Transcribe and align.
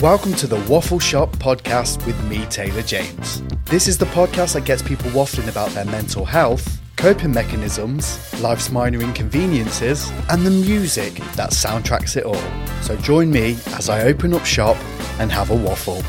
Welcome 0.00 0.32
to 0.36 0.46
the 0.46 0.56
Waffle 0.60 0.98
Shop 0.98 1.30
podcast 1.36 2.06
with 2.06 2.18
me, 2.24 2.46
Taylor 2.46 2.80
James. 2.80 3.42
This 3.66 3.86
is 3.86 3.98
the 3.98 4.06
podcast 4.06 4.54
that 4.54 4.64
gets 4.64 4.80
people 4.80 5.10
waffling 5.10 5.46
about 5.46 5.68
their 5.72 5.84
mental 5.84 6.24
health, 6.24 6.80
coping 6.96 7.32
mechanisms, 7.32 8.18
life's 8.40 8.70
minor 8.70 9.02
inconveniences, 9.02 10.10
and 10.30 10.46
the 10.46 10.50
music 10.50 11.12
that 11.36 11.50
soundtracks 11.50 12.16
it 12.16 12.24
all. 12.24 12.40
So 12.80 12.96
join 12.96 13.30
me 13.30 13.58
as 13.74 13.90
I 13.90 14.04
open 14.04 14.32
up 14.32 14.46
shop 14.46 14.78
and 15.18 15.30
have 15.30 15.50
a 15.50 15.54
waffle. 15.54 16.02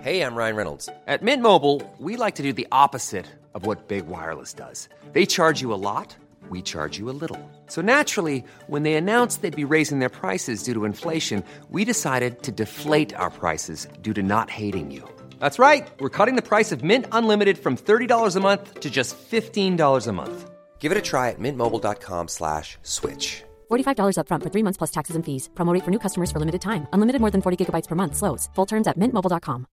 Hey, 0.00 0.20
I'm 0.20 0.36
Ryan 0.36 0.54
Reynolds. 0.54 0.88
At 1.08 1.24
Mint 1.24 1.42
Mobile, 1.42 1.82
we 1.98 2.14
like 2.16 2.36
to 2.36 2.44
do 2.44 2.52
the 2.52 2.68
opposite 2.70 3.26
of 3.52 3.66
what 3.66 3.88
Big 3.88 4.06
Wireless 4.06 4.54
does. 4.54 4.88
They 5.12 5.26
charge 5.26 5.60
you 5.60 5.72
a 5.72 5.74
lot, 5.74 6.14
we 6.50 6.60
charge 6.60 6.98
you 6.98 7.08
a 7.08 7.16
little. 7.22 7.40
So 7.68 7.80
naturally, 7.80 8.44
when 8.66 8.82
they 8.82 8.94
announced 8.94 9.40
they'd 9.40 9.56
be 9.56 9.72
raising 9.72 10.00
their 10.00 10.10
prices 10.10 10.62
due 10.62 10.74
to 10.74 10.84
inflation, 10.84 11.42
we 11.70 11.86
decided 11.86 12.42
to 12.42 12.52
deflate 12.52 13.14
our 13.14 13.30
prices 13.30 13.88
due 14.02 14.12
to 14.12 14.22
not 14.22 14.50
hating 14.50 14.90
you. 14.90 15.08
That's 15.40 15.58
right. 15.58 15.88
We're 16.00 16.10
cutting 16.18 16.36
the 16.36 16.48
price 16.50 16.70
of 16.70 16.84
Mint 16.84 17.06
Unlimited 17.12 17.56
from 17.56 17.76
$30 17.76 18.36
a 18.36 18.40
month 18.40 18.80
to 18.80 18.90
just 18.90 19.16
$15 19.16 20.06
a 20.06 20.12
month. 20.12 20.50
Give 20.80 20.92
it 20.92 20.98
a 20.98 21.02
try 21.02 21.30
at 21.30 21.38
mintmobile.com 21.38 22.28
slash 22.28 22.76
switch. 22.82 23.42
$45 23.70 24.16
upfront 24.18 24.42
for 24.42 24.50
three 24.50 24.62
months 24.62 24.76
plus 24.76 24.90
taxes 24.90 25.16
and 25.16 25.24
fees. 25.24 25.48
Promo 25.54 25.72
rate 25.72 25.84
for 25.84 25.90
new 25.90 25.98
customers 25.98 26.30
for 26.30 26.40
limited 26.40 26.60
time. 26.60 26.86
Unlimited 26.92 27.22
more 27.22 27.30
than 27.30 27.40
40 27.40 27.56
gigabytes 27.56 27.88
per 27.88 27.94
month. 27.94 28.16
Slows. 28.16 28.50
Full 28.54 28.66
terms 28.66 28.86
at 28.86 28.98
mintmobile.com. 28.98 29.66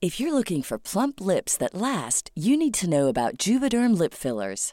If 0.00 0.18
you're 0.18 0.32
looking 0.32 0.62
for 0.62 0.78
plump 0.78 1.20
lips 1.20 1.58
that 1.58 1.74
last, 1.74 2.30
you 2.34 2.56
need 2.56 2.72
to 2.80 2.88
know 2.88 3.08
about 3.08 3.36
Juvederm 3.36 3.98
lip 3.98 4.14
fillers. 4.14 4.72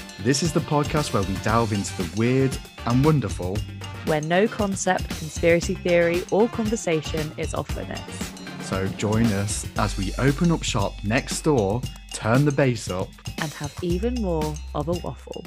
This 0.23 0.43
is 0.43 0.53
the 0.53 0.59
podcast 0.59 1.13
where 1.13 1.23
we 1.23 1.33
delve 1.37 1.73
into 1.73 1.97
the 1.97 2.15
weird 2.15 2.55
and 2.85 3.03
wonderful 3.03 3.57
where 4.05 4.21
no 4.21 4.47
concept, 4.47 5.09
conspiracy 5.17 5.73
theory, 5.73 6.23
or 6.29 6.47
conversation 6.49 7.31
is 7.37 7.55
off 7.55 7.75
limits. 7.75 8.31
So 8.67 8.87
join 8.89 9.25
us 9.25 9.65
as 9.77 9.97
we 9.97 10.13
open 10.19 10.51
up 10.51 10.61
shop 10.61 10.93
next 11.03 11.41
door, 11.41 11.81
turn 12.13 12.45
the 12.45 12.51
bass 12.51 12.87
up. 12.91 13.09
And 13.39 13.51
have 13.53 13.75
even 13.81 14.13
more 14.21 14.53
of 14.75 14.89
a 14.89 14.93
waffle. 14.93 15.43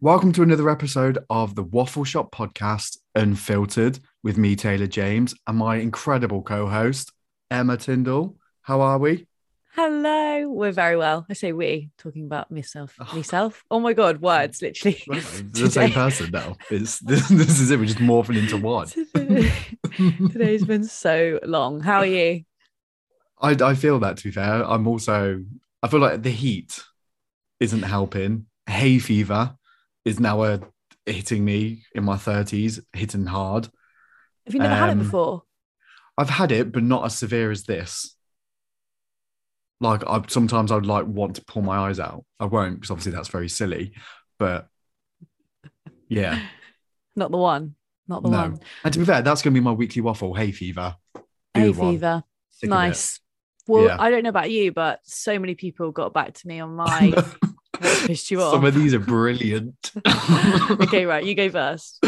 Welcome 0.00 0.32
to 0.32 0.42
another 0.42 0.68
episode 0.68 1.18
of 1.30 1.54
the 1.54 1.62
Waffle 1.62 2.04
Shop 2.04 2.34
podcast, 2.34 2.98
Unfiltered, 3.14 4.00
with 4.24 4.36
me, 4.36 4.56
Taylor 4.56 4.88
James, 4.88 5.32
and 5.46 5.58
my 5.58 5.76
incredible 5.76 6.42
co 6.42 6.66
host, 6.66 7.12
Emma 7.52 7.76
Tindall. 7.76 8.36
How 8.62 8.80
are 8.80 8.98
we? 8.98 9.25
Hello, 9.76 10.48
we're 10.48 10.72
very 10.72 10.96
well. 10.96 11.26
I 11.28 11.34
say 11.34 11.52
we, 11.52 11.90
talking 11.98 12.24
about 12.24 12.50
myself. 12.50 12.94
Myself. 13.12 13.62
Oh 13.70 13.78
my 13.78 13.92
god, 13.92 14.22
words 14.22 14.62
literally. 14.62 15.02
Well, 15.06 15.20
the 15.52 15.70
same 15.70 15.92
person 15.92 16.30
now. 16.30 16.56
It's, 16.70 16.98
this, 17.00 17.28
this 17.28 17.60
is 17.60 17.70
it. 17.70 17.78
We're 17.78 17.84
just 17.84 17.98
morphing 17.98 18.38
into 18.38 18.56
one. 18.56 18.88
Today's 20.30 20.64
been 20.64 20.84
so 20.84 21.40
long. 21.44 21.80
How 21.82 21.98
are 21.98 22.06
you? 22.06 22.44
I, 23.38 23.50
I 23.50 23.74
feel 23.74 23.98
that, 23.98 24.16
to 24.16 24.24
be 24.24 24.30
fair. 24.30 24.64
I'm 24.64 24.86
also, 24.88 25.44
I 25.82 25.88
feel 25.88 26.00
like 26.00 26.22
the 26.22 26.30
heat 26.30 26.82
isn't 27.60 27.82
helping. 27.82 28.46
Hay 28.66 28.98
fever 28.98 29.56
is 30.06 30.18
now 30.18 30.40
uh, 30.40 30.58
hitting 31.04 31.44
me 31.44 31.82
in 31.94 32.02
my 32.02 32.16
30s, 32.16 32.80
hitting 32.94 33.26
hard. 33.26 33.68
Have 34.46 34.54
you 34.54 34.60
never 34.60 34.74
had 34.74 34.88
it 34.88 34.92
Um, 34.92 34.98
before? 35.00 35.42
I've 36.16 36.30
had 36.30 36.50
it, 36.50 36.72
but 36.72 36.82
not 36.82 37.04
as 37.04 37.18
severe 37.18 37.50
as 37.50 37.64
this. 37.64 38.15
Like 39.80 40.02
I 40.06 40.22
sometimes 40.28 40.72
I'd 40.72 40.86
like 40.86 41.06
want 41.06 41.36
to 41.36 41.44
pull 41.44 41.62
my 41.62 41.76
eyes 41.88 42.00
out. 42.00 42.24
I 42.40 42.46
won't 42.46 42.76
because 42.76 42.90
obviously 42.90 43.12
that's 43.12 43.28
very 43.28 43.48
silly. 43.48 43.92
But 44.38 44.68
yeah, 46.08 46.40
Not 47.14 47.30
the 47.30 47.36
one. 47.36 47.74
Not 48.08 48.22
the 48.22 48.30
no. 48.30 48.38
one. 48.38 48.60
And 48.84 48.92
to 48.92 48.98
be 49.00 49.04
fair, 49.04 49.22
that's 49.22 49.42
going 49.42 49.52
to 49.52 49.60
be 49.60 49.64
my 49.64 49.72
weekly 49.72 50.00
waffle. 50.00 50.34
Hay 50.34 50.52
fever. 50.52 50.96
Hay 51.54 51.72
fever. 51.72 52.22
Sick 52.50 52.68
of 52.68 52.72
it. 52.72 52.74
Nice. 52.74 53.20
Well, 53.66 53.86
Yeah. 53.86 53.96
I 53.98 54.10
don't 54.10 54.22
know 54.22 54.28
about 54.28 54.50
you, 54.50 54.70
but 54.72 55.00
so 55.02 55.38
many 55.38 55.56
people 55.56 55.90
got 55.90 56.14
back 56.14 56.34
to 56.34 56.46
me 56.46 56.60
on 56.60 56.76
my 56.76 57.12
what 57.80 58.06
pissed 58.06 58.30
you 58.30 58.40
off. 58.40 58.52
Some 58.52 58.64
of 58.64 58.74
these 58.74 58.94
are 58.94 59.00
brilliant. 59.00 59.92
okay, 60.70 61.04
right. 61.04 61.24
You 61.24 61.34
go 61.34 61.50
first. 61.50 62.04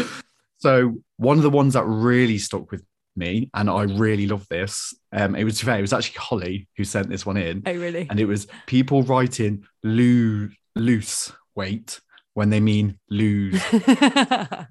So 0.59 0.95
one 1.17 1.37
of 1.37 1.43
the 1.43 1.49
ones 1.49 1.73
that 1.73 1.83
really 1.85 2.37
stuck 2.37 2.71
with 2.71 2.83
me, 3.19 3.49
and 3.53 3.69
I 3.69 3.83
really 3.83 4.25
love 4.27 4.47
this. 4.49 4.93
Um, 5.11 5.35
it 5.35 5.43
was 5.43 5.61
fair. 5.61 5.77
It 5.77 5.81
was 5.81 5.93
actually 5.93 6.17
Holly 6.19 6.67
who 6.77 6.83
sent 6.83 7.09
this 7.09 7.25
one 7.25 7.37
in, 7.37 7.61
Oh, 7.67 7.73
really? 7.73 8.07
and 8.09 8.19
it 8.19 8.25
was 8.25 8.47
people 8.65 9.03
writing 9.03 9.63
loo- 9.83 10.49
loose 10.75 11.31
weight 11.55 11.99
when 12.33 12.49
they 12.49 12.59
mean 12.59 12.97
lose. 13.09 13.61
I'm 13.71 14.67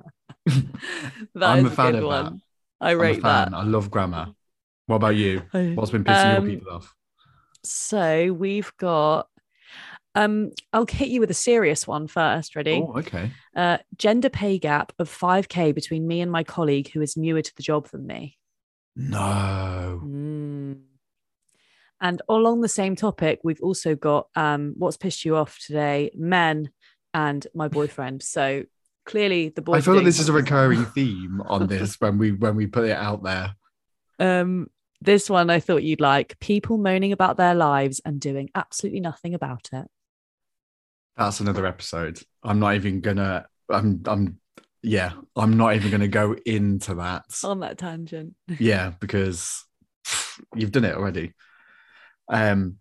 a 1.67 1.71
fan 1.71 1.93
good 1.93 2.03
of 2.03 2.05
one. 2.05 2.25
that. 2.25 2.33
I 2.81 2.91
I'm 2.93 2.97
a 2.97 3.01
rate 3.01 3.23
that. 3.23 3.53
I 3.55 3.63
love 3.65 3.91
grammar. 3.91 4.29
What 4.87 4.97
about 4.97 5.17
you? 5.17 5.43
What's 5.53 5.91
been 5.91 6.05
pissing 6.05 6.37
Um, 6.39 6.49
your 6.49 6.59
people 6.59 6.73
off? 6.73 6.95
So 7.65 8.33
we've 8.33 8.73
got. 8.79 9.29
Um, 10.15 10.51
I'll 10.73 10.87
hit 10.89 11.09
you 11.09 11.21
with 11.21 11.31
a 11.31 11.35
serious 11.35 11.87
one 11.87 12.07
first. 12.09 12.57
Ready? 12.57 12.83
Oh, 12.83 12.95
okay. 12.99 13.31
Uh, 13.55 13.79
gender 13.97 14.31
pay 14.31 14.59
gap 14.59 14.93
of 14.99 15.09
5k 15.11 15.75
between 15.75 16.07
me 16.09 16.21
and 16.23 16.33
my 16.33 16.43
colleague 16.43 16.91
who 16.93 17.03
is 17.03 17.17
newer 17.17 17.43
to 17.43 17.53
the 17.57 17.63
job 17.63 17.89
than 17.91 18.07
me. 18.07 18.38
No. 18.99 20.01
Mm. 20.05 20.81
And 22.01 22.23
along 22.29 22.61
the 22.61 22.69
same 22.69 22.97
topic, 22.97 23.41
we've 23.45 23.61
also 23.63 23.95
got 23.95 24.29
um, 24.35 24.75
what's 24.77 24.97
pissed 24.97 25.25
you 25.25 25.37
off 25.37 25.59
today, 25.65 26.11
men 26.15 26.71
and 27.15 27.47
my 27.55 27.69
boyfriend. 27.69 28.23
So 28.23 28.65
clearly 29.07 29.51
the 29.51 29.63
boy. 29.63 29.75
I 29.75 29.81
feel 29.81 29.95
like 29.95 30.05
this 30.05 30.21
is 30.21 30.29
a 30.29 30.33
recurring 30.43 30.85
theme 30.85 31.41
on 31.47 31.69
this 31.69 32.01
when 32.01 32.19
we 32.19 32.33
when 32.33 32.57
we 32.57 32.67
put 32.67 32.85
it 32.85 32.97
out 32.97 33.23
there. 33.23 33.55
Um, 34.19 34.69
this 35.01 35.31
one 35.31 35.49
I 35.49 35.61
thought 35.61 35.85
you'd 35.85 36.01
like 36.01 36.39
people 36.41 36.77
moaning 36.77 37.13
about 37.13 37.37
their 37.37 37.55
lives 37.55 38.01
and 38.05 38.21
doing 38.21 38.51
absolutely 38.55 39.01
nothing 39.01 39.33
about 39.33 39.71
it. 39.73 39.87
That's 41.17 41.41
another 41.41 41.67
episode. 41.67 42.21
I'm 42.43 42.61
not 42.61 42.75
even 42.75 43.01
gonna. 43.01 43.47
I'm. 43.71 44.03
I'm. 44.07 44.41
Yeah, 44.83 45.13
I'm 45.37 45.57
not 45.57 45.75
even 45.75 45.91
going 45.91 46.01
to 46.01 46.09
go 46.09 46.35
into 46.47 46.95
that. 46.97 47.25
On 47.45 47.61
that 47.61 47.79
tangent. 47.79 48.35
yeah, 48.59 48.93
because 49.01 49.65
you've 50.55 50.73
done 50.73 50.85
it 50.85 50.97
already. 50.97 51.35
Um, 52.29 52.77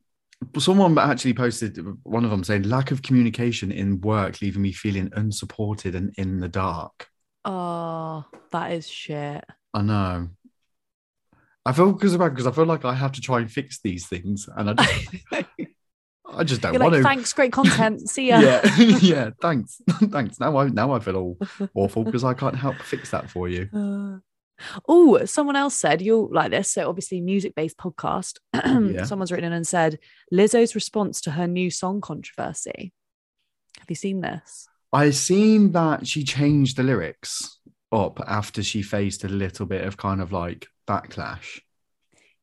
someone 0.58 0.98
actually 0.98 1.34
posted 1.34 1.80
one 2.04 2.24
of 2.24 2.32
them 2.32 2.44
saying 2.44 2.64
lack 2.64 2.92
of 2.92 3.02
communication 3.02 3.72
in 3.72 4.02
work, 4.02 4.42
leaving 4.42 4.62
me 4.62 4.72
feeling 4.72 5.12
unsupported 5.16 5.96
and 5.96 6.14
in 6.18 6.40
the 6.40 6.50
dark. 6.50 7.08
Oh, 7.46 8.26
that 8.52 8.72
is 8.74 8.88
shit. 8.88 9.44
I 9.74 9.82
know. 9.82 10.30
I 11.66 11.74
feel 11.74 11.92
because 11.92 12.16
because 12.16 12.48
I 12.48 12.52
feel 12.52 12.66
like 12.66 12.86
I 12.86 12.94
have 12.94 13.12
to 13.14 13.22
try 13.22 13.40
and 13.40 13.52
fix 13.52 13.82
these 13.82 14.08
things, 14.08 14.48
and 14.56 14.70
I 14.70 14.74
just, 14.74 15.16
I 16.34 16.44
just 16.44 16.62
don't 16.62 16.74
You're 16.74 16.82
want 16.82 16.94
like, 16.94 17.02
to. 17.02 17.08
thanks, 17.08 17.34
great 17.34 17.52
content. 17.52 18.10
See 18.10 18.30
ya. 18.30 18.40
Yeah, 18.40 18.76
yeah. 18.78 19.30
Thanks, 19.42 19.82
thanks. 19.88 20.40
Now 20.40 20.58
I 20.58 20.68
now 20.68 20.92
I 20.92 21.00
feel 21.00 21.16
all 21.16 21.38
awful 21.74 22.04
because 22.04 22.24
I 22.24 22.34
can't 22.34 22.56
help 22.56 22.76
fix 22.78 23.12
that 23.12 23.30
for 23.30 23.48
you. 23.50 23.70
Uh, 24.60 24.80
oh, 24.88 25.24
someone 25.26 25.56
else 25.56 25.76
said 25.76 26.02
you'll 26.02 26.34
like 26.34 26.50
this. 26.50 26.72
So 26.72 26.90
obviously, 26.90 27.22
music-based 27.22 27.78
podcast. 27.78 28.40
Yeah. 28.56 29.04
Someone's 29.04 29.32
written 29.32 29.46
in 29.46 29.54
and 29.54 29.68
said 29.68 30.00
Lizzo's 30.34 30.74
response 30.74 31.22
to 31.22 31.32
her 31.32 31.46
new 31.46 31.70
song 31.70 32.02
controversy. 32.02 32.92
Have 33.78 33.88
you 33.88 33.96
seen 33.96 34.22
this? 34.22 34.68
I 34.92 35.12
seen 35.12 35.74
that 35.74 36.08
she 36.08 36.24
changed 36.24 36.78
the 36.78 36.82
lyrics 36.82 37.60
up 37.92 38.20
after 38.26 38.64
she 38.64 38.82
faced 38.82 39.24
a 39.24 39.30
little 39.30 39.68
bit 39.68 39.86
of 39.86 39.96
kind 39.96 40.22
of 40.22 40.32
like 40.32 40.68
backlash. 40.88 41.60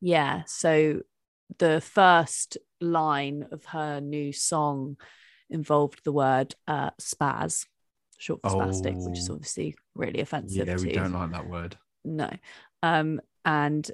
Yeah. 0.01 0.43
So 0.47 1.01
the 1.59 1.81
first 1.81 2.59
line 2.85 3.47
of 3.51 3.65
her 3.67 4.01
new 4.01 4.33
song 4.33 4.97
involved 5.51 6.01
the 6.05 6.13
word 6.13 6.55
uh, 6.69 6.91
spaz, 7.01 7.67
short 8.19 8.41
for 8.43 8.51
spastic, 8.51 8.97
which 9.09 9.19
is 9.19 9.29
Oh. 9.31 9.35
obviously 9.35 9.75
really 9.95 10.21
offensive. 10.21 10.67
Yeah, 10.69 10.77
we 10.77 10.89
to- 10.93 10.95
don't 11.01 11.13
like 11.13 11.33
that 11.33 11.49
word. 11.49 11.77
no 12.05 12.31
um 12.83 13.21
and 13.47 13.91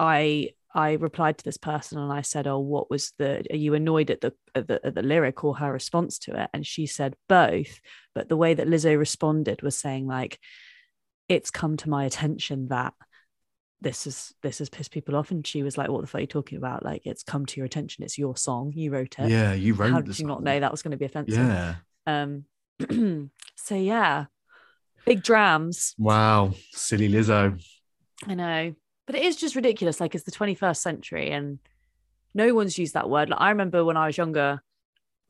i 0.00 0.50
i 0.74 0.92
replied 0.94 1.38
to 1.38 1.44
this 1.44 1.58
person 1.58 1.98
and 1.98 2.12
i 2.12 2.22
said 2.22 2.46
oh 2.48 2.58
what 2.58 2.90
was 2.90 3.12
the 3.18 3.44
are 3.52 3.56
you 3.56 3.74
annoyed 3.74 4.10
at 4.10 4.20
the 4.20 4.32
at 4.56 4.66
the, 4.66 4.84
at 4.84 4.94
the 4.96 5.02
lyric 5.02 5.44
or 5.44 5.56
her 5.56 5.72
response 5.72 6.18
to 6.18 6.40
it 6.42 6.50
and 6.52 6.66
she 6.66 6.86
said 6.86 7.14
both 7.28 7.80
but 8.16 8.28
the 8.28 8.36
way 8.36 8.52
that 8.54 8.66
lizzo 8.66 8.98
responded 8.98 9.62
was 9.62 9.76
saying 9.76 10.06
like 10.08 10.40
it's 11.28 11.50
come 11.52 11.76
to 11.76 11.88
my 11.88 12.04
attention 12.04 12.66
that 12.68 12.94
this 13.82 14.06
is 14.06 14.32
this 14.42 14.58
has 14.60 14.68
pissed 14.70 14.92
people 14.92 15.16
off 15.16 15.30
and 15.32 15.46
she 15.46 15.62
was 15.62 15.76
like 15.76 15.88
what 15.88 16.00
the 16.00 16.06
fuck 16.06 16.20
are 16.20 16.22
you 16.22 16.26
talking 16.26 16.56
about 16.56 16.84
like 16.84 17.02
it's 17.04 17.22
come 17.22 17.44
to 17.44 17.58
your 17.60 17.66
attention 17.66 18.04
it's 18.04 18.16
your 18.16 18.36
song 18.36 18.72
you 18.74 18.90
wrote 18.92 19.16
it 19.18 19.28
Yeah, 19.28 19.52
you 19.54 19.74
wrote 19.74 19.90
how 19.92 20.00
did 20.00 20.18
you 20.18 20.26
not 20.26 20.42
know 20.42 20.58
that 20.60 20.70
was 20.70 20.82
going 20.82 20.92
to 20.92 20.96
be 20.96 21.04
offensive 21.04 21.34
Yeah. 21.36 21.74
um 22.06 22.44
so 23.56 23.74
yeah 23.74 24.26
big 25.04 25.22
drams 25.22 25.94
Wow. 25.98 26.54
Silly 26.70 27.08
Lizzo. 27.08 27.60
I 28.28 28.34
know, 28.34 28.74
but 29.06 29.16
it 29.16 29.24
is 29.24 29.34
just 29.34 29.56
ridiculous. 29.56 30.00
Like 30.00 30.14
it's 30.14 30.22
the 30.24 30.30
21st 30.30 30.76
century, 30.76 31.30
and 31.32 31.58
no 32.34 32.54
one's 32.54 32.78
used 32.78 32.94
that 32.94 33.10
word. 33.10 33.30
Like 33.30 33.40
I 33.40 33.48
remember 33.50 33.84
when 33.84 33.96
I 33.96 34.06
was 34.06 34.16
younger, 34.16 34.62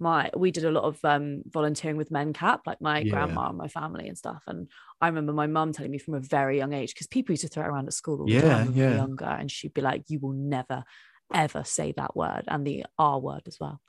my 0.03 0.31
we 0.37 0.51
did 0.51 0.65
a 0.67 0.71
lot 0.73 0.85
of 0.85 0.99
um, 1.05 1.43
volunteering 1.49 1.97
with 1.97 2.11
MenCap, 2.11 2.61
like 2.67 2.81
my 2.83 3.03
Yeah. 3.03 3.05
grandma 3.05 3.49
and 3.49 3.59
my 3.59 3.69
family 3.69 4.09
and 4.09 4.19
stuff. 4.19 4.43
And 4.47 4.69
I 5.01 5.09
remember 5.09 5.33
my 5.33 5.47
mum 5.47 5.73
telling 5.73 5.93
me 5.93 5.99
from 5.99 6.15
a 6.15 6.21
very 6.21 6.59
young 6.59 6.75
age 6.75 6.95
because 6.95 7.07
people 7.09 7.33
used 7.33 7.43
to 7.43 7.49
throw 7.49 7.65
it 7.65 7.69
around 7.69 7.87
at 7.89 7.95
school 7.95 8.21
all 8.21 8.31
the 8.31 8.37
Yeah, 8.37 8.43
time 8.43 8.67
when 8.67 8.77
we 8.77 8.85
were 8.85 8.91
yeah. 8.91 8.95
younger, 8.95 9.27
and 9.27 9.51
she'd 9.51 9.75
be 9.75 9.81
like, 9.83 10.05
"You 10.09 10.21
will 10.21 10.33
never, 10.35 10.85
ever 11.33 11.65
say 11.65 11.93
that 11.97 12.17
word," 12.17 12.45
and 12.49 12.67
the 12.67 12.85
R 12.99 13.21
word 13.21 13.43
as 13.47 13.59
well. 13.61 13.81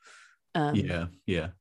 Um, 0.56 0.88
yeah, 0.88 1.07
yeah. 1.25 1.51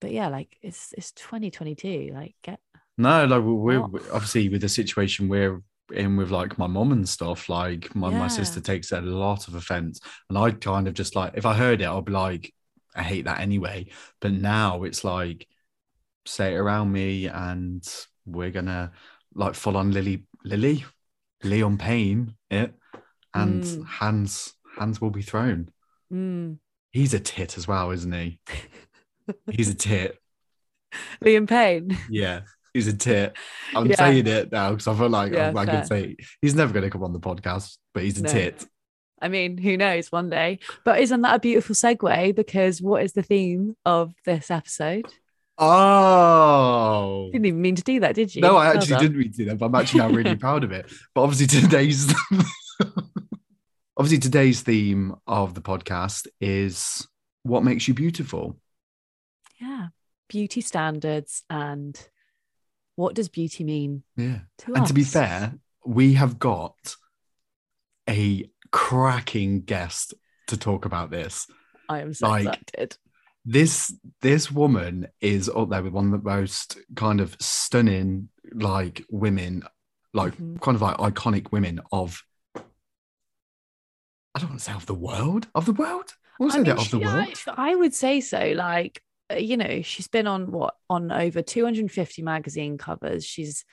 But 0.00 0.10
yeah, 0.12 0.28
like 0.28 0.56
it's 0.62 0.92
it's 0.96 1.12
2022. 1.12 2.10
Like 2.12 2.34
get 2.42 2.60
No, 2.98 3.24
like 3.24 3.42
we're, 3.42 3.80
we're 3.80 4.12
obviously 4.12 4.48
with 4.48 4.60
the 4.60 4.68
situation 4.68 5.28
we're 5.28 5.62
in 5.92 6.16
with 6.16 6.30
like 6.30 6.58
my 6.58 6.66
mom 6.66 6.92
and 6.92 7.08
stuff. 7.08 7.48
Like 7.48 7.94
my, 7.94 8.10
my 8.10 8.28
sister 8.28 8.60
takes 8.60 8.92
a 8.92 9.00
lot 9.00 9.48
of 9.48 9.54
offense, 9.54 10.00
and 10.28 10.38
I 10.38 10.50
kind 10.52 10.86
of 10.88 10.94
just 10.94 11.16
like 11.16 11.32
if 11.34 11.46
I 11.46 11.54
heard 11.54 11.80
it, 11.80 11.86
I'll 11.86 12.02
be 12.02 12.12
like, 12.12 12.52
I 12.94 13.02
hate 13.02 13.24
that 13.24 13.40
anyway. 13.40 13.86
But 14.20 14.32
now 14.32 14.82
it's 14.84 15.04
like 15.04 15.46
say 16.26 16.54
it 16.54 16.58
around 16.58 16.92
me, 16.92 17.26
and 17.26 17.82
we're 18.26 18.50
gonna 18.50 18.92
like 19.34 19.54
full 19.54 19.76
on 19.76 19.90
Lily, 19.92 20.26
Lily, 20.44 20.84
Liam 21.42 21.78
Payne 21.78 22.34
it, 22.50 22.74
and 23.34 23.62
Mm. 23.62 23.86
hands 23.86 24.54
hands 24.78 25.00
will 25.00 25.10
be 25.10 25.22
thrown. 25.22 25.70
mm. 26.12 26.58
He's 26.90 27.14
a 27.14 27.20
tit 27.20 27.56
as 27.56 27.66
well, 27.66 27.90
isn't 27.90 28.12
he? 28.12 28.38
He's 29.50 29.70
a 29.70 29.74
tit. 29.74 30.18
Liam 31.24 31.48
Payne. 31.48 31.96
Yeah, 32.10 32.42
he's 32.74 32.86
a 32.86 32.96
tit. 32.96 33.34
I'm 33.74 33.86
Yeah. 33.88 33.96
saying 33.96 34.26
it 34.26 34.52
now 34.52 34.70
because 34.70 34.86
I 34.88 34.94
feel 34.94 35.08
like 35.08 35.32
Yeah, 35.32 35.52
I, 35.56 35.60
I 35.60 35.66
can 35.66 35.84
say 35.86 36.16
he's 36.42 36.54
never 36.54 36.72
going 36.72 36.84
to 36.84 36.90
come 36.90 37.02
on 37.02 37.12
the 37.14 37.20
podcast, 37.20 37.78
but 37.94 38.02
he's 38.02 38.18
a 38.18 38.22
No. 38.22 38.30
tit. 38.30 38.66
I 39.22 39.28
mean, 39.28 39.56
who 39.56 39.76
knows 39.76 40.10
one 40.12 40.28
day? 40.28 40.58
But 40.84 41.00
isn't 41.00 41.20
that 41.22 41.36
a 41.36 41.38
beautiful 41.40 41.74
segue? 41.74 42.34
Because 42.34 42.82
what 42.82 43.02
is 43.04 43.12
the 43.12 43.22
theme 43.22 43.76
of 43.86 44.12
this 44.24 44.50
episode? 44.50 45.06
Oh. 45.58 47.28
Didn't 47.32 47.46
even 47.46 47.62
mean 47.62 47.76
to 47.76 47.82
do 47.82 48.00
that, 48.00 48.14
did 48.16 48.34
you? 48.34 48.42
No, 48.42 48.56
I 48.56 48.68
actually 48.74 48.88
done. 48.88 49.00
didn't 49.02 49.16
read 49.18 49.34
that, 49.34 49.58
but 49.58 49.66
I'm 49.66 49.74
actually 49.76 50.00
now 50.00 50.10
really 50.10 50.36
proud 50.46 50.64
of 50.64 50.72
it. 50.72 50.90
But 51.14 51.22
obviously 51.22 51.46
today's 51.60 52.12
obviously 53.96 54.18
today's 54.18 54.62
theme 54.62 55.14
of 55.26 55.54
the 55.54 55.60
podcast 55.60 56.26
is 56.40 57.06
what 57.44 57.62
makes 57.64 57.86
you 57.86 57.94
beautiful. 57.94 58.58
Yeah, 59.60 59.88
beauty 60.28 60.60
standards 60.60 61.44
and 61.48 61.96
what 62.96 63.14
does 63.14 63.28
beauty 63.28 63.62
mean 63.64 64.02
Yeah. 64.16 64.40
to 64.58 64.66
And 64.74 64.78
us? 64.82 64.88
to 64.88 64.94
be 64.94 65.04
fair, 65.04 65.54
we 65.86 66.14
have 66.14 66.38
got 66.38 66.96
a 68.08 68.44
cracking 68.72 69.60
guest 69.62 70.14
to 70.48 70.56
talk 70.56 70.84
about 70.84 71.10
this. 71.10 71.46
I 71.88 72.00
am 72.00 72.12
so 72.14 72.28
like- 72.28 72.46
excited. 72.46 72.96
this 73.44 73.94
this 74.20 74.50
woman 74.50 75.08
is 75.20 75.48
up 75.48 75.68
there 75.70 75.82
with 75.82 75.92
one 75.92 76.06
of 76.06 76.22
the 76.22 76.30
most 76.30 76.78
kind 76.96 77.20
of 77.20 77.36
stunning 77.40 78.28
like 78.54 79.04
women 79.10 79.62
like 80.14 80.36
Mhm. 80.36 80.60
kind 80.60 80.74
of 80.76 80.82
like 80.82 80.96
iconic 80.98 81.50
women 81.52 81.80
of 81.90 82.22
i 82.56 82.60
don't 84.38 84.50
want 84.50 84.60
to 84.60 84.64
say 84.64 84.72
of 84.72 84.86
the 84.86 84.94
world 84.94 85.48
of 85.54 85.66
the 85.66 85.72
world 85.72 86.12
I 86.40 86.44
I 86.44 86.58
mean, 86.58 86.70
of 86.70 86.76
the 86.78 86.82
she- 86.84 86.96
world 86.96 87.38
I 87.56 87.74
would 87.74 87.94
say 87.94 88.20
so. 88.20 88.52
Like, 88.56 89.00
uh, 89.30 89.36
you 89.36 89.56
know, 89.56 89.82
she's 89.82 90.08
been 90.08 90.26
on 90.26 90.50
what 90.50 90.74
on 90.90 91.12
over 91.12 91.40
250 91.40 92.22
magazine 92.22 92.78
covers. 92.78 93.24
She's 93.24 93.64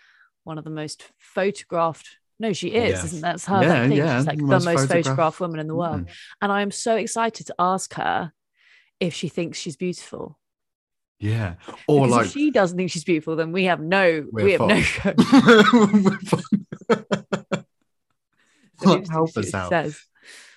one 0.44 0.60
of 0.60 0.66
the 0.66 0.70
most 0.70 1.12
photographed. 1.18 2.19
No, 2.40 2.54
she 2.54 2.70
is, 2.70 2.92
Yeah. 3.00 3.06
isn't 3.06 3.22
that's 3.22 3.46
her 3.48 3.62
Yeah, 3.62 3.86
yeah, 3.86 4.18
She's 4.20 4.28
like 4.28 4.38
the 4.38 4.44
most 4.46 4.66
most, 4.66 4.88
photographed- 4.88 5.40
woman 5.42 5.60
in 5.60 5.68
the 5.68 5.76
world. 5.76 6.06
Mm. 6.06 6.10
And 6.42 6.52
I 6.52 6.62
am 6.62 6.72
so 6.72 6.96
excited 6.96 7.48
to 7.48 7.56
ask 7.60 7.94
her 7.96 8.32
if 9.00 9.14
she 9.14 9.28
thinks 9.28 9.58
she's 9.60 9.76
beautiful. 9.76 10.40
yeah 11.20 11.56
or 11.88 12.06
Because 12.08 12.12
like 12.18 12.26
if 12.28 12.32
she 12.32 12.50
doesn't 12.52 12.78
think 12.78 12.92
she's 12.92 13.04
beautiful, 13.04 13.36
then 13.36 13.52
we 13.52 13.66
have 13.66 13.82
no 13.82 14.26
we 14.32 14.54
have 14.54 14.62
no 14.62 14.82
fucked. 14.82 15.18
go. 15.18 16.28
So 18.82 18.90
Like, 18.94 19.08
help 19.10 19.36
us 19.36 19.54
out 19.54 19.70
says. 19.70 20.00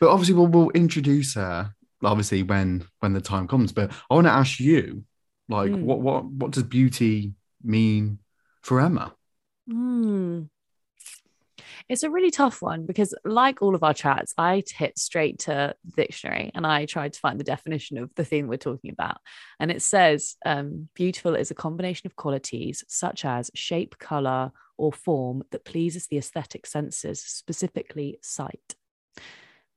but 0.01 0.09
obviously 0.11 0.35
we'll, 0.37 0.47
we'll 0.47 0.71
introduce 0.71 1.35
her 1.35 1.75
obviously 2.05 2.43
when 2.45 2.85
when 3.01 3.13
the 3.13 3.21
time 3.21 3.47
comes 3.49 3.73
but 3.73 3.91
i 4.11 4.15
want 4.15 4.27
to 4.27 4.33
ask 4.33 4.59
you 4.61 5.05
like 5.49 5.71
Mm. 5.73 5.83
what 5.83 6.01
what 6.01 6.25
what 6.25 6.51
does 6.53 6.63
beauty 6.65 7.33
mean 7.63 8.19
for 8.63 8.81
emma 8.81 9.15
Hmm. 9.69 10.43
It's 11.93 12.05
a 12.05 12.11
really 12.11 12.31
tough 12.31 12.63
one 12.63 12.87
because, 12.87 13.15
like 13.23 13.61
all 13.61 13.75
of 13.75 13.83
our 13.83 13.93
chats, 13.93 14.33
I 14.39 14.63
hit 14.67 14.99
straight 14.99 15.41
to 15.41 15.75
the 15.85 15.93
dictionary 15.95 16.51
and 16.55 16.67
I 16.67 16.87
tried 16.87 17.13
to 17.13 17.21
find 17.21 17.39
the 17.39 17.45
definition 17.45 17.99
of 17.99 18.11
the 18.15 18.25
thing 18.25 18.49
we're 18.49 18.57
talking 18.57 18.91
about. 18.91 19.19
And 19.61 19.71
it 19.71 19.83
says 19.83 20.37
um, 20.47 20.89
beautiful 20.95 21.35
is 21.35 21.51
a 21.51 21.55
combination 21.55 22.07
of 22.07 22.17
qualities 22.17 22.83
such 22.89 23.27
as 23.27 23.51
shape, 23.55 23.99
color, 23.99 24.53
or 24.79 24.91
form 24.91 25.43
that 25.51 25.67
pleases 25.67 26.07
the 26.07 26.17
aesthetic 26.17 26.65
senses, 26.65 27.21
specifically 27.21 28.19
sight. 28.23 28.75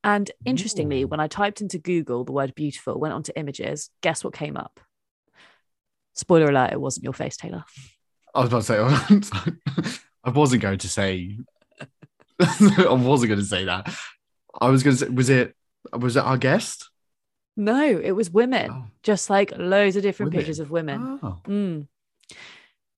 And 0.02 0.32
interestingly, 0.46 1.04
Ooh. 1.04 1.08
when 1.08 1.20
I 1.20 1.28
typed 1.28 1.60
into 1.60 1.80
Google 1.80 2.24
the 2.24 2.32
word 2.32 2.56
beautiful, 2.56 2.98
went 2.98 3.14
onto 3.14 3.34
images, 3.36 3.90
guess 4.00 4.24
what 4.24 4.34
came 4.34 4.56
up? 4.56 4.80
Spoiler 6.14 6.48
alert, 6.48 6.72
it 6.72 6.80
wasn't 6.80 7.04
your 7.04 7.12
face, 7.12 7.36
Taylor. 7.36 7.66
I 8.34 8.40
was 8.40 8.48
about 8.48 8.64
to 8.64 9.84
say, 9.84 10.00
I 10.24 10.30
wasn't 10.30 10.62
going 10.62 10.78
to 10.78 10.88
say, 10.88 11.40
I 12.40 12.94
wasn't 12.94 13.30
going 13.30 13.40
to 13.40 13.46
say 13.46 13.66
that. 13.66 13.94
I 14.60 14.70
was 14.70 14.84
going 14.84 14.96
to 14.98 15.06
say, 15.06 15.10
was 15.10 15.30
it, 15.30 15.56
was 15.98 16.16
it 16.16 16.24
our 16.24 16.38
guest? 16.38 16.90
No, 17.58 17.82
it 17.86 18.12
was 18.12 18.30
women, 18.30 18.70
Oh. 18.72 18.86
just 19.04 19.30
like 19.30 19.54
loads 19.58 19.96
of 19.96 20.04
different 20.04 20.32
Women? 20.32 20.40
pictures 20.42 20.60
of 20.60 20.72
women. 20.72 21.20
Oh. 21.24 21.40
Mm. 21.46 21.88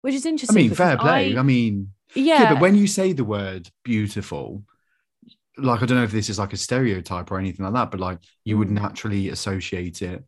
Which 0.02 0.16
is 0.16 0.26
interesting. 0.26 0.58
I 0.58 0.62
mean, 0.62 0.74
fair 0.74 0.98
play. 0.98 1.36
I, 1.36 1.40
I- 1.40 1.44
mean, 1.44 1.94
yeah, 2.16 2.44
yeah. 2.44 2.54
but 2.54 2.62
when 2.62 2.76
you 2.76 2.88
say 2.88 3.14
the 3.14 3.24
word 3.24 3.70
beautiful, 3.84 4.64
like, 5.58 5.82
I 5.82 5.86
don't 5.86 5.98
know 5.98 6.04
if 6.04 6.12
this 6.12 6.30
is 6.30 6.40
like 6.40 6.54
a 6.54 6.58
stereotype 6.58 7.30
or 7.32 7.38
anything 7.38 7.66
like 7.66 7.74
that, 7.76 7.92
but 7.92 8.00
like, 8.00 8.20
you 8.46 8.58
would 8.58 8.70
Mm. 8.70 8.82
naturally 8.82 9.30
associate 9.30 10.02
it 10.02 10.24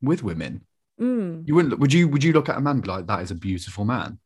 with 0.00 0.22
women. 0.22 0.64
Mm. 1.00 1.46
You 1.46 1.54
wouldn't, 1.54 1.78
would 1.78 1.92
you, 1.92 2.08
would 2.08 2.22
you 2.24 2.32
look 2.32 2.48
at 2.48 2.56
a 2.56 2.60
man 2.60 2.76
and 2.76 2.82
be 2.82 2.88
like, 2.88 3.06
that 3.06 3.22
is 3.22 3.30
a 3.30 3.34
beautiful 3.34 3.84
man? 3.84 4.18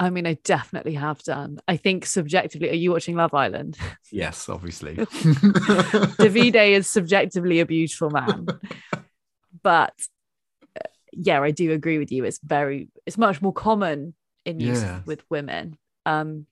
I 0.00 0.08
mean, 0.10 0.26
I 0.26 0.34
definitely 0.44 0.94
have 0.94 1.22
done. 1.22 1.60
I 1.68 1.76
think 1.76 2.06
subjectively, 2.06 2.70
are 2.70 2.74
you 2.74 2.90
watching 2.90 3.16
Love 3.16 3.34
Island? 3.34 3.76
Yes, 4.12 4.48
obviously. 4.48 4.96
Davide 4.96 6.70
is 6.72 6.88
subjectively 6.88 7.60
a 7.60 7.66
beautiful 7.66 8.10
man. 8.10 8.46
But 9.62 9.94
uh, 10.76 10.88
yeah, 11.12 11.40
I 11.40 11.50
do 11.52 11.72
agree 11.72 11.98
with 11.98 12.10
you. 12.10 12.24
It's 12.24 12.40
very, 12.42 12.88
it's 13.06 13.18
much 13.18 13.40
more 13.42 13.52
common 13.52 14.14
in 14.44 14.58
use 14.58 14.82
Yeah. 14.82 15.02
with 15.06 15.22
women. 15.30 15.76
Um, 16.06 16.46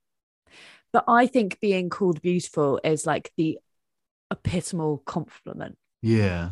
but 0.92 1.04
I 1.08 1.26
think 1.26 1.58
being 1.60 1.90
called 1.90 2.22
beautiful 2.22 2.80
is 2.84 3.06
like 3.06 3.32
the 3.36 3.58
epitomal 4.32 4.98
compliment. 5.04 5.78
yeah. 6.02 6.50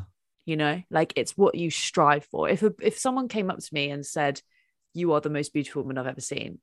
You 0.48 0.56
know, 0.56 0.80
like 0.90 1.12
it's 1.16 1.36
what 1.36 1.56
you 1.56 1.70
strive 1.70 2.24
for. 2.26 2.48
If 2.48 2.62
a, 2.62 2.72
if 2.80 2.96
someone 2.98 3.26
came 3.26 3.50
up 3.50 3.58
to 3.58 3.74
me 3.74 3.90
and 3.90 4.06
said, 4.06 4.40
"You 4.94 5.12
are 5.14 5.20
the 5.20 5.28
most 5.28 5.52
beautiful 5.52 5.82
woman 5.82 5.98
I've 5.98 6.06
ever 6.06 6.20
seen," 6.20 6.60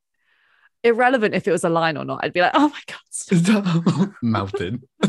irrelevant 0.84 1.34
if 1.36 1.48
it 1.48 1.52
was 1.52 1.64
a 1.64 1.70
line 1.70 1.98
or 1.98 2.06
not, 2.06 2.20
I'd 2.24 2.34
be 2.34 2.42
like, 2.42 2.52
"Oh 2.56 2.70
my 2.70 2.82
god." 2.88 3.00
stop." 3.10 4.14
Melted. 4.22 4.84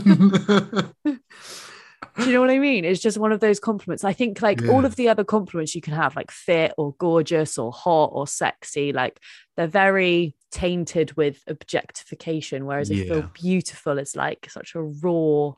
Do 2.16 2.26
you 2.26 2.32
know 2.34 2.40
what 2.42 2.50
I 2.50 2.60
mean? 2.60 2.84
It's 2.84 3.00
just 3.00 3.18
one 3.18 3.32
of 3.32 3.40
those 3.40 3.58
compliments. 3.58 4.04
I 4.04 4.12
think 4.12 4.40
like 4.40 4.62
all 4.68 4.84
of 4.84 4.94
the 4.94 5.08
other 5.08 5.24
compliments 5.24 5.74
you 5.74 5.80
can 5.80 5.94
have, 5.94 6.14
like 6.14 6.30
fit 6.30 6.72
or 6.78 6.94
gorgeous 6.98 7.58
or 7.58 7.72
hot 7.72 8.10
or 8.12 8.28
sexy, 8.28 8.92
like 8.92 9.18
they're 9.56 9.66
very 9.66 10.36
tainted 10.52 11.16
with 11.16 11.42
objectification. 11.48 12.66
Whereas 12.66 12.88
I 12.90 12.94
Yeah. 12.94 13.04
feel 13.06 13.30
beautiful 13.34 13.98
is 13.98 14.14
like 14.14 14.48
such 14.48 14.76
a 14.76 14.82
raw. 14.82 15.48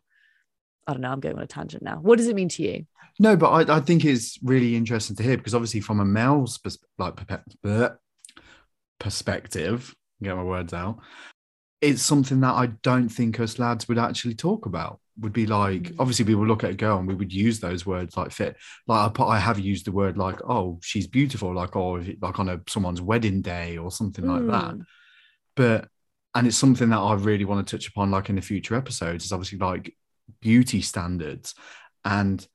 I 0.87 0.92
don't 0.92 1.02
know. 1.02 1.11
I'm 1.11 1.20
going 1.20 1.37
on 1.37 1.42
a 1.42 1.46
tangent 1.46 1.82
now. 1.82 1.99
What 2.00 2.16
does 2.16 2.28
it 2.28 2.37
mean 2.37 2.49
to 2.50 2.62
you? 2.62 2.87
No, 3.18 3.37
but 3.37 3.50
I, 3.50 3.76
I 3.76 3.80
think 3.80 4.04
it's 4.06 4.38
really 4.42 4.76
interesting 4.76 5.16
to 5.16 5.23
hear 5.23 5.37
because 5.37 5.54
obviously 5.54 5.80
from 5.80 6.00
a 6.00 6.04
male's 6.06 6.56
pers- 6.56 6.78
like 6.96 7.18
perspective, 8.99 9.94
get 10.23 10.37
my 10.37 10.42
words 10.42 10.73
out, 10.73 10.99
it's 11.80 12.02
something 12.02 12.40
that 12.40 12.54
I 12.54 12.66
don't 12.82 13.08
think 13.08 13.38
us 13.40 13.58
lads 13.58 13.88
would 13.88 13.99
actually 13.99 14.35
talk 14.35 14.66
about. 14.66 15.00
Would 15.20 15.32
be 15.32 15.46
like 15.46 15.82
Mm. 15.85 15.96
obviously 15.99 16.26
we 16.26 16.35
would 16.35 16.49
look 16.49 16.62
at 16.62 16.70
a 16.73 16.75
girl 16.75 16.99
and 16.99 17.08
we 17.08 17.14
would 17.14 17.32
use 17.32 17.58
those 17.58 17.87
words 17.87 18.16
like 18.18 18.32
fit. 18.32 18.56
Like 18.87 19.18
I, 19.18 19.25
I 19.25 19.38
have 19.38 19.58
used 19.58 19.87
the 19.87 19.92
word 19.92 20.18
like 20.18 20.40
oh 20.46 20.78
she's 20.82 21.06
beautiful 21.06 21.54
like 21.54 21.75
oh 21.75 21.96
if 21.96 22.08
it- 22.08 22.23
like 22.23 22.38
on 22.38 22.50
a 22.50 22.61
someone's 22.68 23.00
wedding 23.00 23.40
day 23.40 23.78
or 23.78 23.90
something 23.90 24.26
like 24.26 24.46
that. 24.49 24.75
Mm. 24.75 24.85
But 25.54 25.88
and 26.35 26.46
it's 26.46 26.58
something 26.58 26.90
that 26.90 26.99
I 26.99 27.14
really 27.14 27.46
want 27.46 27.66
to 27.66 27.76
touch 27.76 27.88
upon 27.88 28.11
like 28.11 28.28
in 28.28 28.37
the 28.37 28.42
future 28.42 28.75
episodes 28.75 29.25
is 29.25 29.32
obviously 29.32 29.56
like 29.56 29.96
beauty 30.42 30.82
standards 30.82 31.54
and 32.04 32.46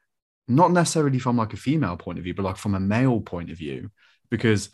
not 0.48 0.72
necessarily 0.72 1.18
from 1.18 1.38
like 1.38 1.54
a 1.54 1.58
female 1.58 1.98
point 1.98 2.20
of 2.20 2.24
view, 2.26 2.36
but 2.36 2.44
like 2.46 2.58
from 2.58 2.76
a 2.76 2.80
male 2.80 3.22
point 3.22 3.50
of 3.50 3.58
view, 3.58 3.90
because 4.30 4.70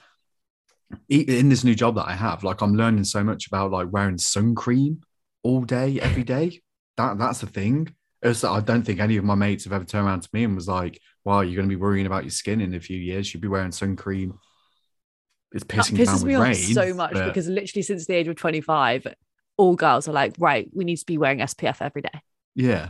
in 1.09 1.49
this 1.49 1.63
new 1.63 1.75
job 1.75 1.95
that 1.95 2.07
I 2.07 2.13
have, 2.13 2.43
like 2.43 2.61
I'm 2.61 2.75
learning 2.75 3.03
so 3.03 3.23
much 3.23 3.47
about 3.47 3.71
like 3.71 3.87
wearing 3.91 4.17
sun 4.17 4.55
cream 4.55 5.01
all 5.43 5.61
day, 5.61 5.99
every 5.99 6.23
day. 6.23 6.61
That 6.97 7.17
that's 7.17 7.39
the 7.39 7.47
thing. 7.47 7.93
It's, 8.21 8.41
that 8.41 8.49
I 8.49 8.61
don't 8.61 8.83
think 8.83 8.99
any 8.99 9.17
of 9.17 9.23
my 9.23 9.35
mates 9.35 9.65
have 9.65 9.73
ever 9.73 9.85
turned 9.85 10.07
around 10.07 10.23
to 10.23 10.29
me 10.33 10.43
and 10.43 10.55
was 10.55 10.67
like, 10.67 10.99
"Wow, 11.23 11.41
you're 11.41 11.55
going 11.55 11.69
to 11.69 11.75
be 11.75 11.79
worrying 11.79 12.07
about 12.07 12.23
your 12.23 12.31
skin 12.31 12.61
in 12.61 12.73
a 12.73 12.79
few 12.79 12.97
years. 12.97 13.33
You'd 13.33 13.41
be 13.41 13.47
wearing 13.47 13.71
sun 13.71 13.95
cream." 13.95 14.39
It's 15.51 15.63
That 15.63 15.75
pissing 15.75 15.97
down 15.97 16.15
pisses 16.15 16.23
me 16.23 16.35
rain 16.35 16.51
off 16.51 16.57
so 16.57 16.93
much 16.93 17.13
but- 17.13 17.27
because 17.27 17.47
literally 17.47 17.83
since 17.83 18.05
the 18.05 18.15
age 18.15 18.27
of 18.27 18.35
25, 18.35 19.07
all 19.55 19.75
girls 19.75 20.07
are 20.07 20.11
like, 20.11 20.35
right, 20.39 20.69
we 20.73 20.83
need 20.83 20.97
to 20.97 21.05
be 21.05 21.17
wearing 21.17 21.39
SPF 21.39 21.81
every 21.81 22.01
day. 22.01 22.21
yeah, 22.55 22.89